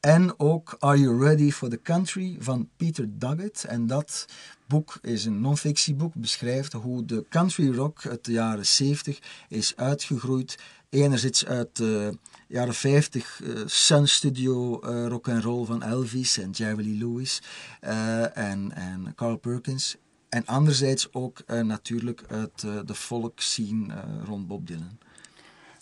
[0.00, 3.64] En ook Are You Ready for the Country van Peter Duggett.
[3.64, 4.26] En dat
[4.66, 10.58] boek is een non-fictieboek, beschrijft hoe de country rock uit de jaren 70 is uitgegroeid.
[10.90, 16.50] Enerzijds uit de jaren 50 uh, Sun Studio uh, rock and roll van Elvis en
[16.50, 17.42] Jerry Lee Lewis
[17.80, 19.96] en, en Carl Perkins.
[20.28, 24.98] En anderzijds ook natuurlijk uit de folkscene rond Bob Dylan.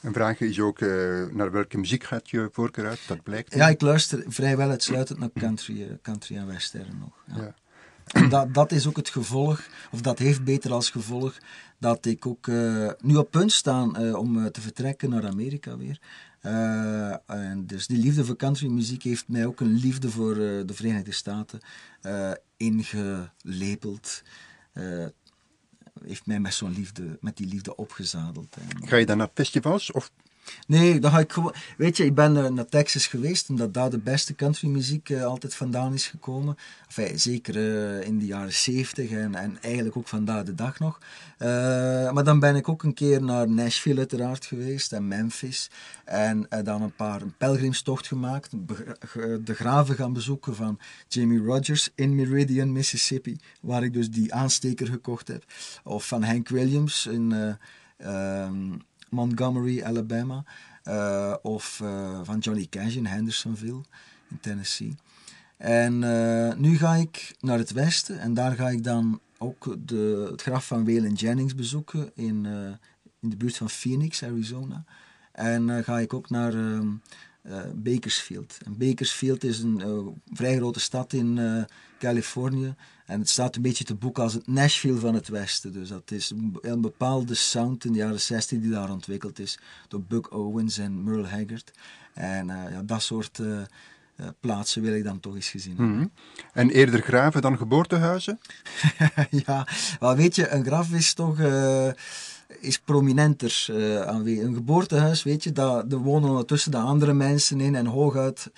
[0.04, 0.80] Een vraag is ook,
[1.30, 3.00] naar welke muziek gaat je voorkeur uit?
[3.06, 3.54] Dat blijkt.
[3.54, 7.24] Ja, ik luister vrijwel uitsluitend naar country, country en western nog.
[7.26, 7.42] Ja.
[7.42, 7.54] ja.
[8.06, 11.38] En dat, dat is ook het gevolg, of dat heeft beter als gevolg,
[11.78, 12.46] dat ik ook
[13.00, 16.00] nu op punt sta om te vertrekken naar Amerika weer.
[16.42, 21.12] Uh, en dus die liefde voor countrymuziek heeft mij ook een liefde voor de Verenigde
[21.12, 21.60] Staten
[22.56, 24.22] ingelepeld.
[26.02, 28.56] Heeft mij met, zo'n liefde, met die liefde opgezadeld.
[28.56, 30.10] En, Ga je dan naar festivals of
[30.66, 31.54] Nee, dan ga ik gewoon.
[31.76, 35.54] Weet je, ik ben uh, naar Texas geweest, omdat daar de beste countrymuziek uh, altijd
[35.54, 36.56] vandaan is gekomen.
[36.86, 40.98] Enfin, zeker uh, in de jaren 70 en, en eigenlijk ook vandaag de dag nog.
[42.12, 45.70] maar dan ben ik ook een keer naar Nashville uiteraard geweest en Memphis.
[46.04, 48.50] En dan een paar pelgrimstocht gemaakt.
[49.44, 50.78] De graven gaan bezoeken van
[51.08, 53.36] Jamie Rogers in Meridian, Mississippi.
[53.60, 55.44] Waar ik dus die aansteker gekocht heb.
[55.84, 57.56] Of van Hank Williams in.
[58.06, 58.82] Um,
[59.14, 60.44] Montgomery, Alabama.
[60.88, 63.82] Uh, of uh, van Johnny Cash in Hendersonville,
[64.30, 64.96] in Tennessee.
[65.56, 70.28] En uh, nu ga ik naar het westen en daar ga ik dan ook de,
[70.30, 72.46] het graf van Waylon Jennings bezoeken in,
[73.20, 74.84] in de buurt van Phoenix, Arizona.
[75.32, 76.88] En ga ik ook naar ehm,
[77.74, 78.58] Bakersfield.
[78.64, 81.38] En Bakersfield is een vrij grote stad in
[81.98, 82.74] Californië
[83.06, 85.72] en het staat een beetje te boek als het Nashville van het Westen.
[85.72, 90.00] Dus dat is een bepaalde sound in de jaren 60 die daar ontwikkeld is door
[90.00, 91.70] Buck Owens en Merle Haggard.
[92.14, 93.46] En uh, ja, dat soort uh,
[94.16, 95.94] uh, plaatsen wil ik dan toch eens gezien hebben.
[95.94, 96.10] Mm -hmm.
[96.52, 98.40] En eerder graven dan geboortehuizen?
[99.46, 99.66] ja,
[100.00, 101.38] wel weet je, een graf is toch
[102.60, 104.44] is prominenter uh, aanwezig.
[104.44, 108.50] Een geboortehuis, weet je, daar, er wonen ondertussen de andere mensen in en hooguit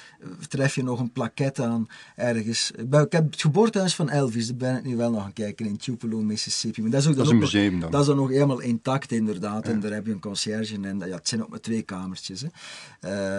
[0.48, 2.70] tref je nog een plaquette aan ergens.
[2.70, 5.76] Ik heb het geboortehuis van Elvis, daar ben ik nu wel nog aan kijken in
[5.76, 6.82] Tupelo, Mississippi.
[6.82, 7.90] Maar dat is, ook, dat is een museum dan?
[7.90, 9.66] Dat is dan nog helemaal intact inderdaad.
[9.66, 9.72] Ja.
[9.72, 12.40] En daar heb je een conciërge en ja, het zijn ook maar twee kamertjes.
[12.40, 12.48] Hè.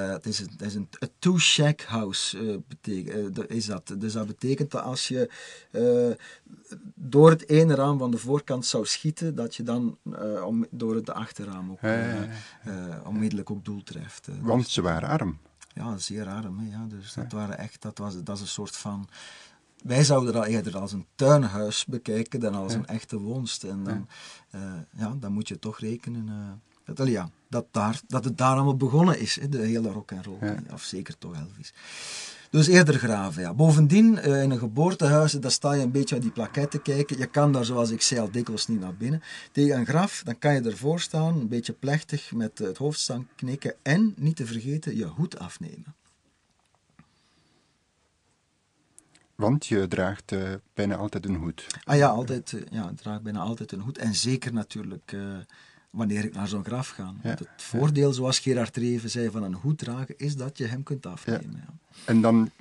[0.07, 0.89] Uh, het is een, het is een
[1.19, 3.13] two-shack house, uh, betek,
[3.47, 3.95] is dat.
[3.97, 5.29] Dus dat betekent dat als je
[6.95, 9.97] door het ene raam van de voorkant zou schieten, dat je dan
[10.47, 12.27] om, door het achterraam ook ja, ja,
[12.65, 13.01] ja.
[13.05, 14.27] onmiddellijk ook doel treft.
[14.41, 15.37] Want dus, ze waren arm.
[15.73, 16.59] Ja, zeer arm.
[16.59, 16.85] Hè, ja.
[16.87, 19.07] Dus dat, waren echt, dat, was, dat is een soort van...
[19.83, 23.63] Wij zouden dat eerder als een tuinhuis bekijken dan als een echte woonst.
[23.63, 24.07] En dan,
[24.55, 26.27] uh, ja, dan moet je toch rekenen...
[26.27, 30.11] Uh, dat, ja, dat, daar, dat het daar allemaal begonnen is, hè, de hele rock
[30.11, 30.57] en roll.
[30.73, 31.73] Of zeker toch Elvis.
[32.57, 33.53] Dus eerder graven, ja.
[33.53, 37.17] Bovendien, uh, in een geboortehuis, daar sta je een beetje aan die plaketten kijken.
[37.17, 39.21] Je kan daar, zoals ik zei, al dikwijls niet naar binnen.
[39.51, 43.27] Tegen een graf, dan kan je ervoor staan, een beetje plechtig, met het hoofd staan
[43.35, 43.75] knikken.
[43.81, 45.95] En, niet te vergeten, je hoed afnemen.
[49.35, 51.65] Want je draagt uh, bijna altijd een hoed.
[51.83, 53.97] Ah ja, altijd, uh, ja, ik draag bijna altijd een hoed.
[53.97, 55.15] En zeker natuurlijk
[55.89, 57.13] wanneer ik naar zo'n graf ga.
[57.23, 57.29] Ja.
[57.29, 61.05] Het voordeel, zoals Gerard Reven zei, van een hoed dragen, is dat je hem kunt
[61.05, 61.63] afnemen.
[61.65, 61.73] Ja.
[62.05, 62.51] En dan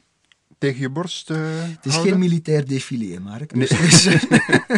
[0.58, 2.12] tegen je borst uh, Het is houden?
[2.12, 3.54] geen militair défilé, Mark.
[3.54, 4.20] Dus nee.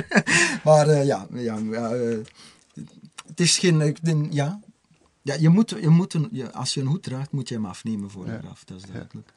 [0.65, 2.19] maar uh, ja, ja uh,
[3.27, 3.97] het is geen...
[4.31, 4.61] ja,
[5.23, 7.67] ja, je moet, je moet een, je, als je een hoed draagt, moet je hem
[7.67, 9.33] afnemen voor een graf, dat is duidelijk.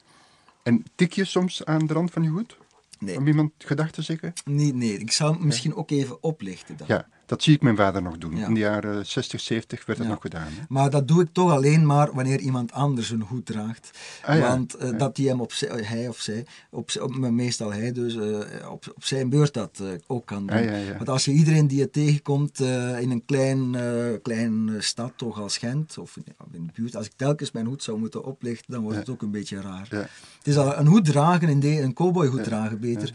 [0.64, 2.58] En tik je soms aan de rand van je hoed?
[3.00, 3.18] Nee.
[3.18, 4.34] Om iemand gedachten te zeggen?
[4.46, 6.88] Nee, nee, ik zou het misschien ook even oplichten dan.
[6.88, 8.38] Ja, dat zie ik mijn vader nog doen.
[8.38, 8.48] Ja.
[8.48, 10.14] In de jaren 60, 70 werd dat ja.
[10.14, 10.48] nog gedaan.
[10.48, 10.64] Hè?
[10.70, 13.92] Maar dat doe ik toch alleen maar wanneer iemand anders een hoed draagt.
[14.24, 14.48] Ah, ja.
[14.48, 18.40] Want uh, dat hij hem op hij of zij, op, op, meestal hij dus, uh,
[18.72, 20.58] op, op zijn beurt dat uh, ook kan doen.
[20.58, 22.60] Ah, Want als je iedereen die je tegenkomt
[23.00, 23.76] in een klein,
[24.22, 27.84] klein stad, toch als Gent, of in, in, de buurt, als ik telkens mijn hoed
[27.84, 29.88] zou moeten oplichten, dan wordt het ook een beetje raar.
[29.90, 33.14] Het is al een hoed dragen, in de, een cowboyhoed dragen beter,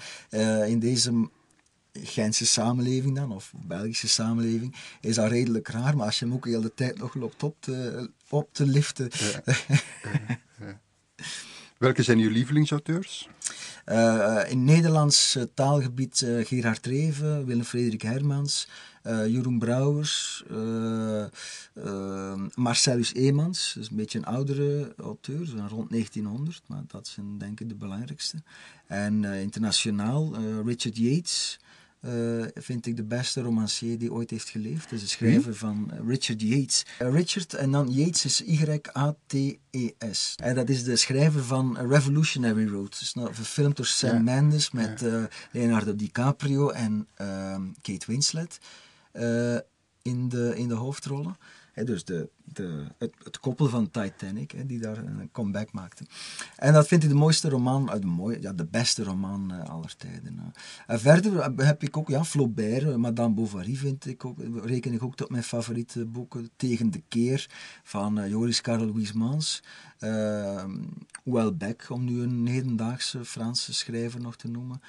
[0.67, 1.29] in deze
[2.03, 5.97] Gentse samenleving dan, of Belgische samenleving, is dat redelijk raar.
[5.97, 9.11] Maar als je hem ook de hele tijd nog loopt op te, op te liften.
[9.13, 9.43] Ja.
[9.45, 9.79] ja,
[10.59, 10.81] ja.
[11.79, 13.29] Welke zijn uw lievelingsauteurs?
[13.87, 18.69] Uh, in Nederlands taalgebied uh, Gerard Reven, Willem-Frederik Hermans,
[19.07, 20.45] uh, Jeroen Brouwers,
[22.55, 27.39] Marcellus Eemans, dat is een beetje een oudere auteur, zo rond 1900, maar dat zijn
[27.39, 28.37] denk ik de belangrijkste.
[28.87, 31.59] En internationaal Richard Yates,
[32.07, 34.93] uh, vind ik de beste romancier die ooit heeft geleefd.
[34.93, 35.59] Is de schrijver Wie?
[35.59, 36.85] van Richard Yates.
[37.03, 40.35] Uh, Richard en dan Yates is Y-A-T-E-S.
[40.43, 42.99] En dat is de schrijver van Revolutionary Road.
[43.01, 44.19] Is nou verfilmd door Sam Ja.
[44.23, 45.07] Mendes met Ja.
[45.07, 48.59] uh, Leonardo DiCaprio en ehm, Kate Winslet
[50.03, 51.37] in, de, in de hoofdrollen.
[51.85, 56.05] Dus de, de, het, het koppel van Titanic, die daar een comeback maakte.
[56.57, 59.65] En dat vind ik de mooiste roman, uh, de, mooie, ja, de beste roman uh,
[59.65, 60.35] aller tijden.
[60.35, 60.45] Uh.
[60.87, 65.17] En verder heb ik ook ja, Flaubert, Madame Bovary vind ik ook, reken ik ook
[65.17, 66.51] tot mijn favoriete boeken.
[66.57, 67.51] Tegen de Keer
[67.83, 69.63] van Joris Karel Huysmans.
[71.25, 74.81] Houellebecq, om nu een hedendaagse Franse schrijver nog te noemen.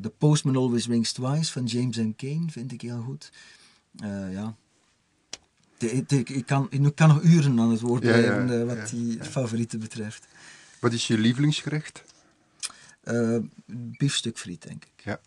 [0.00, 2.12] The Postman Always Rings Twice van James M.
[2.16, 3.32] Cain vind ik heel goed.
[4.30, 4.56] ja,
[5.82, 9.24] ik, kan, ik kan nog uren aan het woord Ja, ja, blijven uh, wat die
[9.24, 10.26] favorieten betreft.
[10.80, 12.04] Wat is je lievelingsgerecht?
[13.04, 13.38] Uh,
[13.98, 15.04] biefstuk friet, denk ik.
[15.04, 15.20] Ja.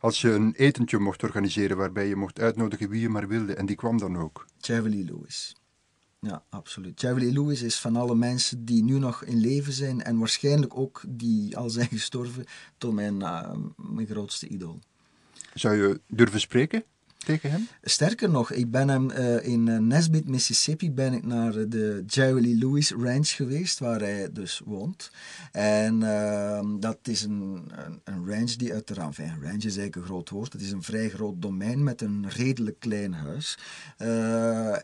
[0.00, 3.66] als je een etentje mocht organiseren waarbij je mocht uitnodigen wie je maar wilde, en
[3.66, 4.46] die kwam dan ook.
[4.66, 5.56] Lee Lewis.
[6.20, 7.02] Ja, absoluut.
[7.02, 11.02] Lee Lewis is van alle mensen die nu nog in leven zijn en waarschijnlijk ook
[11.08, 12.44] die al zijn gestorven,
[12.78, 14.80] tot mijn, uh, mijn grootste idool.
[15.54, 16.84] Zou je durven spreken?
[17.82, 22.42] Sterker nog, ik ben hem uh, in uh, Nesbit, Mississippi, ben ik naar de Jerry
[22.42, 25.10] Lee Lewis Ranch geweest, waar hij dus woont.
[25.52, 27.70] En uh, dat is een,
[28.04, 31.08] een, ranch die uiteraard, enfin, ranch is eigenlijk een groot woord, het is een vrij
[31.08, 33.58] groot domein met een redelijk klein huis.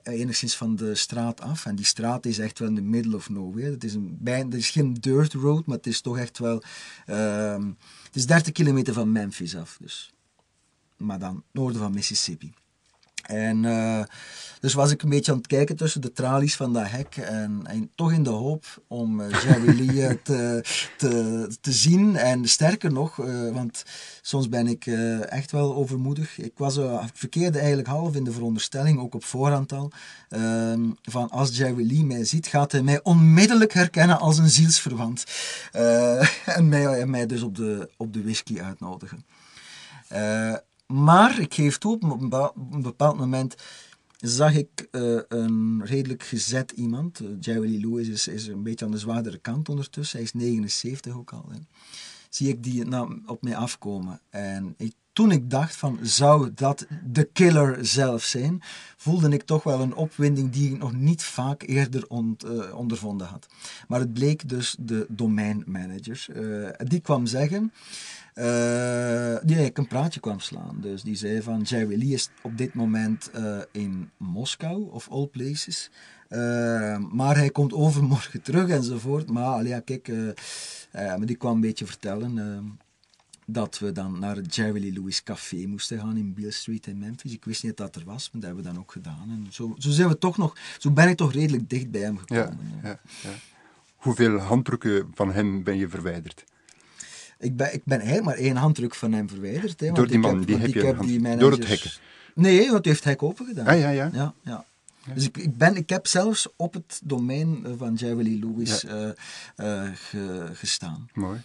[0.02, 1.66] Enigszins van de straat af.
[1.66, 3.70] En die straat is echt wel in the middle of nowhere.
[3.70, 6.62] Het is, een, bij, het is geen dirt road, maar het is toch echt wel...
[7.06, 7.66] Ehm,
[8.04, 10.13] het is 30 kilometer van Memphis af, dus
[10.96, 12.54] maar dan noorden van Mississippi.
[13.26, 14.02] En uh,
[14.60, 17.60] dus was ik een beetje aan het kijken tussen de tralies van dat hek en,
[17.64, 20.64] en toch in de hoop om uh, Jerry Lee eh, te,
[20.96, 22.16] te, te zien.
[22.16, 23.84] En sterker nog, uh, want
[24.22, 24.86] soms ben ik
[25.28, 26.38] echt wel overmoedig.
[26.38, 29.90] Ik, was, ik verkeerde eigenlijk half in de veronderstelling, ook op voorhand al,
[30.28, 35.24] ehm, van als Jerry Lee mij ziet, gaat hij mij onmiddellijk herkennen als een zielsverwant.
[36.44, 39.24] en, mij, en mij dus op de, op de whisky uitnodigen.
[40.94, 42.20] Maar ik geef toe, op
[42.72, 43.54] een bepaald moment
[44.16, 47.20] zag ik uh, een redelijk gezet iemand.
[47.20, 50.16] Uh, Jerry Lee Lewis is, is, een beetje aan de zwaardere kant ondertussen.
[50.16, 51.44] Hij is 79 ook al.
[51.50, 51.58] Hè.
[52.28, 54.20] Zie ik die nou, op mij afkomen.
[54.30, 54.76] En
[55.12, 58.62] toen ik dacht van, zou dat de killer zelf zijn,
[58.96, 63.46] voelde ik toch wel een opwinding die ik nog niet vaak eerder uh, ondervonden had.
[63.88, 66.26] Maar het bleek dus de domeinmanager.
[66.88, 67.72] die kwam zeggen
[68.34, 70.76] die eigenlijk een praatje kwam slaan.
[70.80, 75.26] Dus die zei van Jerry Lee is op dit moment uh, in Moskou, of all
[75.26, 75.90] places.
[76.28, 79.30] Uh, maar hij komt overmorgen terug enzovoort.
[79.30, 80.12] Maar ja, kijk,
[80.92, 82.78] maar die kwam een beetje vertellen
[83.46, 86.98] dat we dan naar het Jerry Lee Lewis Café moesten gaan in Beale Street in
[86.98, 87.32] Memphis.
[87.32, 89.30] Ik wist niet dat dat er was, maar dat hebben we dan ook gedaan.
[89.30, 92.18] En zo, zo zijn we toch nog, zo ben ik toch redelijk dicht bij hem
[92.18, 92.58] gekomen.
[92.82, 93.30] Ja, ja, ja.
[93.94, 96.44] Hoeveel handdrukken van hem ben je verwijderd?
[97.44, 99.80] Ik ben, ik ben eigenlijk maar één handdruk van hem verwijderd.
[99.80, 101.90] Hè, Door die man, heb, die heb je heb die Door het hekken?
[102.34, 103.66] Nee, want hij heeft het hek open gedaan.
[103.66, 104.10] Ah, ja, ja.
[104.12, 104.64] ja, ja.
[105.14, 109.14] Dus ik, ik, ben, ik heb zelfs op het domein van Jerry Lewis ja.
[109.56, 111.08] uh, uh, gestaan.
[111.12, 111.40] Mooi.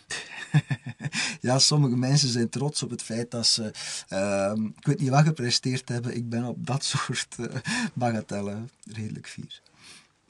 [1.41, 3.71] ja, sommige mensen zijn trots op het feit dat ze,
[4.09, 7.45] uh, ik weet niet wat gepresteerd hebben, ik ben op dat soort uh,
[7.93, 9.61] bagatellen redelijk fier.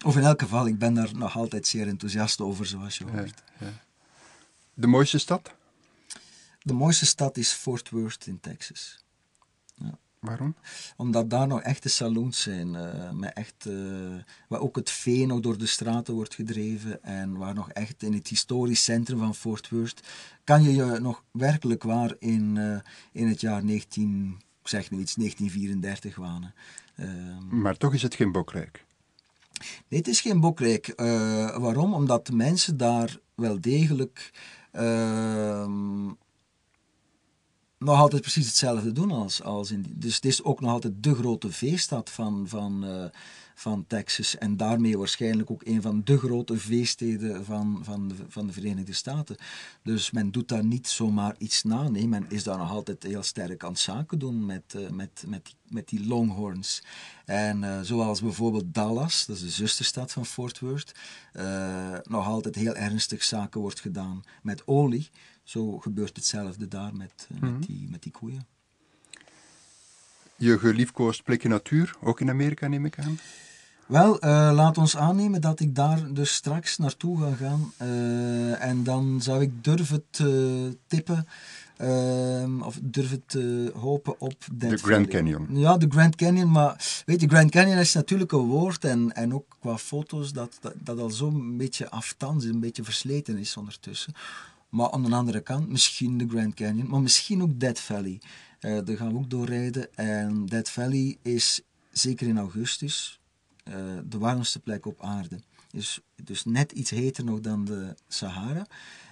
[0.06, 3.44] Of in elk geval, ik ben daar nog altijd zeer enthousiast over, zoals je hoort.
[3.60, 3.74] Ja, ja.
[4.74, 5.52] De mooiste stad?
[6.60, 9.04] De mooiste stad is Fort Worth in Texas.
[9.76, 9.98] Ja.
[10.20, 10.56] Waarom?
[10.98, 14.16] Omdat daar nog echte saloons zijn, uh, met echt, uh,
[14.48, 18.14] waar ook het vee nog door de straten wordt gedreven en waar nog echt in
[18.14, 20.02] het historisch centrum van Fort Worth
[20.44, 22.80] kan je je nog werkelijk waar in, uh,
[23.12, 26.54] in het jaar 19, ik zeg nu iets, 1934 wanen.
[26.96, 28.86] Ehm, maar toch is het geen bokrijk?
[29.88, 30.94] Nee, het is geen bokrijk.
[31.60, 31.94] waarom?
[31.94, 34.32] Omdat de mensen daar wel degelijk
[34.72, 36.08] Ehm,
[37.80, 41.16] nog altijd precies hetzelfde doen als, als in Dus het is ook nog altijd de
[41.16, 43.06] grote feeststad van, van, uh,
[43.56, 44.38] van Texas.
[44.38, 48.94] En daarmee waarschijnlijk ook een van de grote feeststeden van, van, de, van de Verenigde
[48.94, 49.36] Staten.
[49.84, 51.90] Dus men doet daar niet zomaar iets na.
[51.90, 55.24] Nee, men is daar nog altijd heel sterk aan het zaken doen met, uh, met,
[55.28, 56.84] met, die, met die Longhorns.
[57.26, 60.92] En uh, zoals bijvoorbeeld Dallas, dat is de zusterstad van Fort Worth,
[62.04, 65.10] nog altijd heel ernstig zaken wordt gedaan met olie.
[65.50, 67.52] Zo gebeurt hetzelfde daar met, mm -hmm.
[67.52, 68.46] met, die, met die koeien.
[70.36, 73.20] Je geliefkoosd plekje natuur, ook in Amerika neem ik aan?
[73.86, 77.74] Wel, uh, laat ons aannemen dat ik daar dus straks naartoe ga gaan.
[77.82, 81.28] Uh, en dan zou ik durven te tippen,
[81.82, 84.46] uh, of durven te hopen op...
[84.52, 85.48] De Grand Canyon.
[85.50, 86.52] Ja, de Grand Canyon.
[86.52, 88.86] Maar weet je, Grand Canyon is natuurlijk een woord.
[88.86, 93.38] En, en ook qua foto's dat, dat, dat al zo'n beetje aftans, een beetje versleten
[93.38, 94.14] is ondertussen.
[94.70, 98.22] Maar aan de andere kant, misschien de Grand Canyon, maar misschien ook Death Valley.
[98.62, 99.96] Uh, daar gaan we ook doorrijden.
[99.96, 103.20] En Death Valley is zeker in augustus
[103.68, 105.40] uh, de warmste plek op aarde.
[105.72, 108.68] Dus, dus net iets heter nog dan de Sahara.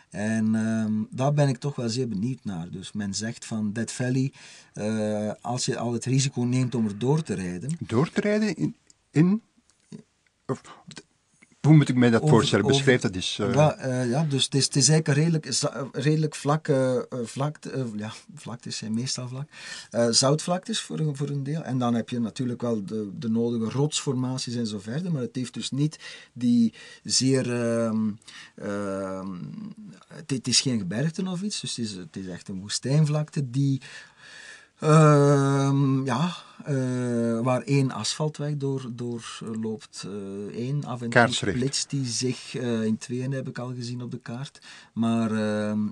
[0.09, 2.69] En um, daar ben ik toch wel zeer benieuwd naar.
[2.69, 4.33] Dus men zegt van Death Valley,
[4.73, 7.77] uh, als je al het risico neemt om er door te rijden.
[7.79, 8.75] Door te rijden in?
[9.11, 9.41] in
[10.45, 10.61] of,
[11.67, 12.65] Hoe moet ik mij dat Over- voorstellen?
[12.65, 13.39] over- Beschrijf dat eens.
[13.39, 13.53] eh.
[13.53, 17.85] Ja, eh, ja, dus het is, het is eigenlijk een redelijk, redelijk vlakke eh, vlakte.
[17.95, 19.47] ja, vlaktes zijn meestal vlak.
[20.13, 21.61] Zoutvlaktes voor een, voor een deel.
[21.63, 25.11] En dan heb je natuurlijk wel de, de nodige rotsformaties en zo verder.
[25.11, 25.99] Maar het heeft dus niet
[26.33, 27.53] die zeer.
[27.53, 28.09] ehm,
[28.55, 29.27] ehm,
[30.07, 31.59] het, het is geen gebergte of iets.
[31.59, 33.81] Dus het is, het is echt een woestijnvlakte die.
[34.79, 40.03] Ehm, ja, eh, waar één asfaltweg door, door eh, loopt.
[40.07, 42.53] eh, één af en toe splitst die zich
[42.83, 44.59] in tweeën, heb ik al gezien op de kaart.
[44.93, 45.87] Maar ehm,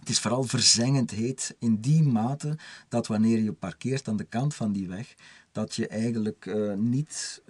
[0.00, 2.56] het is vooral verzengend heet in die mate
[2.88, 5.14] dat wanneer je parkeert aan de kant van die weg,
[5.52, 7.42] dat je eigenlijk niet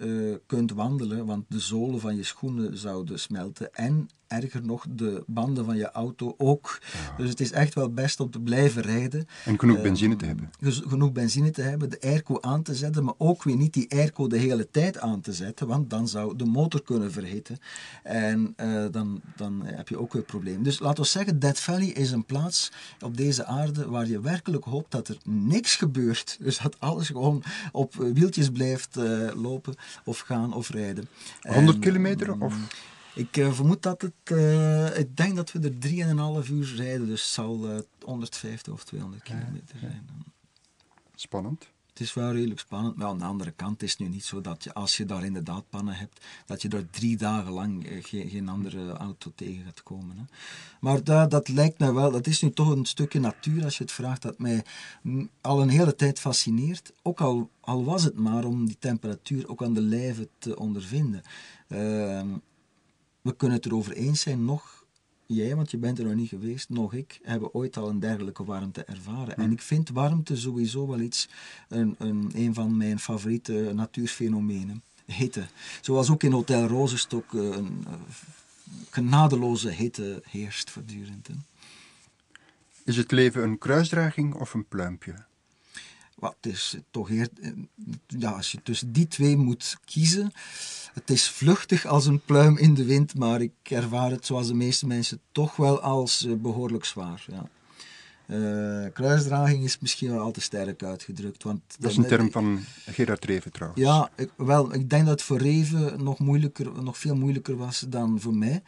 [0.45, 4.09] kunt wandelen, want de zolen van je schoenen zouden smelten en
[4.41, 6.79] erger nog, de banden van je auto ook.
[7.17, 9.25] Dus het is echt wel best om te blijven rijden.
[9.45, 10.49] En genoeg Eh, benzine te hebben.
[10.59, 13.91] dus genoeg benzine te hebben, de airco aan te zetten, maar ook weer niet die
[13.91, 17.57] airco de hele tijd aan te zetten, want dan zou de motor kunnen verhitten.
[18.03, 20.63] En eh, dan, dan heb je ook weer problemen.
[20.63, 22.71] Dus laten we zeggen, Death Valley is een plaats
[23.01, 26.37] op deze aarde waar je werkelijk hoopt dat er niks gebeurt.
[26.43, 28.95] Dus dat alles gewoon op eh, wieltjes blijft
[29.35, 29.75] lopen
[30.05, 31.07] of gaan of rijden.
[31.41, 32.35] 100 En, kilometer?
[32.35, 32.55] mm, Of?
[33.15, 34.13] Ik eh, vermoed dat het.
[34.23, 38.83] eh, ik denk dat we er 3,5 uur rijden, dus het zal eh, 150 of
[38.83, 40.07] 200 kilometer zijn.
[41.15, 41.71] Spannend.
[41.93, 44.41] Het is wel redelijk spannend, maar aan de andere kant is het nu niet zo
[44.41, 48.03] dat je, als je daar inderdaad pannen hebt, dat je daar drie dagen lang eh,
[48.03, 50.17] geen, geen andere auto tegen gaat komen.
[50.17, 50.23] Hè.
[50.79, 53.83] Maar dat, dat lijkt mij wel, dat is nu toch een stukje natuur, als je
[53.83, 54.63] het vraagt, dat mij
[55.41, 56.91] al een hele tijd fascineert.
[57.01, 61.21] Ook al, al was het maar om die temperatuur ook aan de lijve te ondervinden.
[61.67, 62.29] Ehm,
[63.23, 64.85] we kunnen het erover eens zijn, nog
[65.25, 68.43] jij, want je bent er nog niet geweest, nog ik, hebben ooit al een dergelijke
[68.43, 69.37] warmte ervaren.
[69.37, 71.29] En ik vind warmte sowieso wel iets,
[71.69, 74.83] een, een, een van mijn favoriete natuurfenomenen.
[75.05, 75.45] Hitte.
[75.81, 77.93] Zoals ook in Hotel Rozenstok eh, een eh,
[78.89, 81.29] genadeloze hitte heerst voortdurend.
[82.83, 85.15] Is het leven een kruisdraging of een pluimpje?
[86.23, 87.51] Wat is toch eer, eh,
[88.07, 90.31] ja, als je tussen die twee moet kiezen.
[90.93, 94.53] Het is vluchtig als een pluim in de wind, maar ik ervaar het zoals de
[94.53, 97.25] meeste mensen toch wel als eh, behoorlijk zwaar.
[97.27, 97.49] Ja.
[98.25, 101.43] Eh, kruisdraging is misschien wel al te sterk uitgedrukt.
[101.43, 103.81] Want Dat is een term van Gerard Reven trouwens.
[103.81, 107.85] Ja, ik, wel, ik denk dat het voor Reven nog, moeilijker, nog veel moeilijker was
[107.89, 108.63] dan voor mij.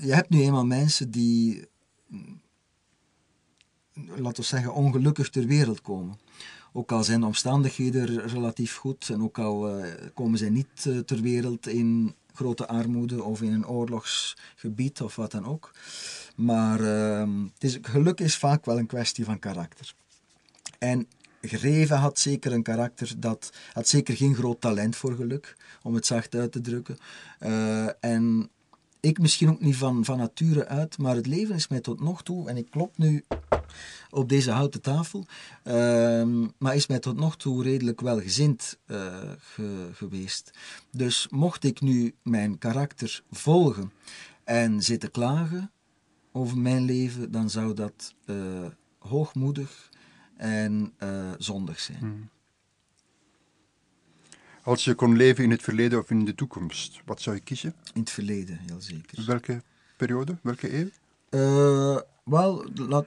[0.00, 1.68] Je hebt nu eenmaal mensen die,
[4.16, 6.18] laten we zeggen, ongelukkig ter wereld komen.
[6.72, 10.98] Ook al zijn de omstandigheden relatief goed en ook al eh, komen zij niet eh,
[10.98, 15.70] ter wereld in grote armoede of in een oorlogsgebied of wat dan ook.
[16.36, 19.94] Maar ehm, het is, geluk is vaak wel een kwestie van karakter.
[20.78, 21.08] En
[21.40, 26.06] Greven had zeker een karakter dat had zeker geen groot talent voor geluk, om het
[26.06, 26.98] zacht uit te drukken.
[27.38, 28.50] Eh, en
[29.06, 32.22] ik misschien ook niet van, van nature uit, maar het leven is mij tot nog
[32.22, 33.24] toe, en ik klop nu
[34.10, 35.26] op deze houten tafel,
[35.62, 40.50] ehm, maar is mij tot nog toe redelijk welgezind eh, ge- geweest.
[40.90, 43.92] Dus mocht ik nu mijn karakter volgen
[44.44, 45.70] en zitten klagen
[46.32, 48.36] over mijn leven, dan zou dat eh,
[48.98, 49.88] hoogmoedig
[50.36, 52.30] en eh, zondig zijn.
[54.66, 57.74] Als je kon leven in het verleden of in de toekomst, wat zou je kiezen?
[57.94, 59.24] In het verleden, heel zeker.
[59.26, 59.62] Welke
[59.96, 60.36] periode?
[60.42, 60.88] Welke eeuw?
[61.28, 63.06] Eh, wel, laat,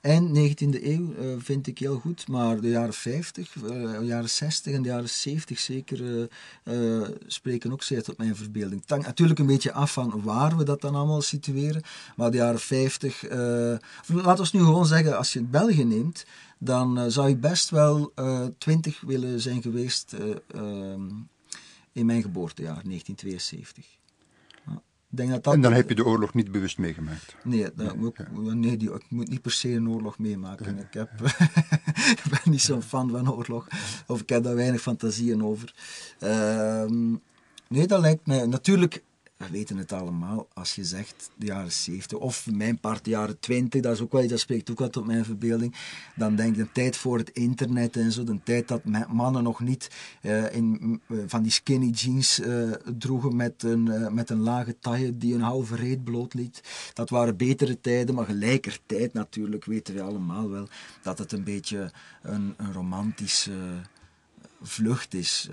[0.00, 3.62] eind 19e eeuw eh, vind ik heel goed, maar de jaren 50, eh,
[3.98, 6.28] de jaren 60 en de jaren 70 zeker
[6.64, 8.80] eh, eh, spreken ook zeer tot mijn verbeelding.
[8.80, 11.82] Het hangt natuurlijk een beetje af van waar we dat dan allemaal situeren,
[12.16, 13.38] maar de jaren 50, eh,
[14.06, 16.24] laten we nu gewoon zeggen, als je België neemt,
[16.64, 21.08] dan eh, zou ik best wel eh 20 willen zijn geweest eh, ehm,
[21.92, 23.86] in mijn geboortejaar, 1972.
[24.66, 24.72] Ja,
[25.10, 27.36] Ik denk dat dat En dan heb je de oorlog niet bewust meegemaakt.
[27.44, 27.96] Nee, dat
[28.32, 30.78] nee die, ik moet niet per se een oorlog meemaken.
[30.78, 31.10] Ik, heb,
[32.24, 33.66] ik ben niet zo'n fan van oorlog.
[34.06, 35.74] Of ik heb daar weinig fantasieën over.
[36.18, 37.10] Ehm,
[37.68, 38.46] nee, dat lijkt mij...
[38.46, 39.02] Natuurlijk,
[39.36, 40.48] we weten het allemaal.
[40.52, 44.12] Als je zegt de jaren 70 of mijn part de jaren 20, dat is ook
[44.12, 45.74] wel iets, dat spreekt ook wat op mijn verbeelding.
[46.16, 48.24] Dan denk ik de tijd voor het internet en zo.
[48.24, 53.36] De tijd dat mannen nog niet eh, in, eh, van die skinny jeans eh, droegen
[53.36, 56.62] met een, met een lage taille die een halve reet blootliet.
[56.92, 60.68] Dat waren betere tijden, maar gelijkertijd natuurlijk weten we allemaal wel
[61.02, 63.52] dat het een beetje een, een romantische
[64.62, 65.48] vlucht is.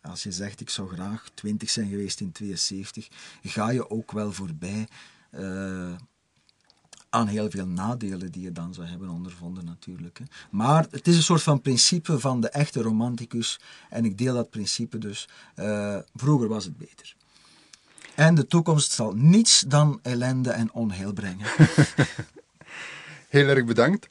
[0.00, 3.08] Eh, als je zegt, ik zou graag 20 zijn geweest in 72,
[3.42, 4.88] ga je ook wel voorbij
[5.30, 5.92] eh,
[7.10, 10.18] aan heel veel nadelen die je dan zou hebben ondervonden natuurlijk.
[10.18, 10.24] Hè.
[10.50, 14.50] Maar het is een soort van principe van de echte romanticus en ik deel dat
[14.50, 15.28] principe dus.
[15.56, 17.16] Uh, vroeger was het beter.
[18.14, 21.46] En de toekomst zal niets dan ellende en onheil brengen.
[23.28, 24.08] Heel erg bedankt.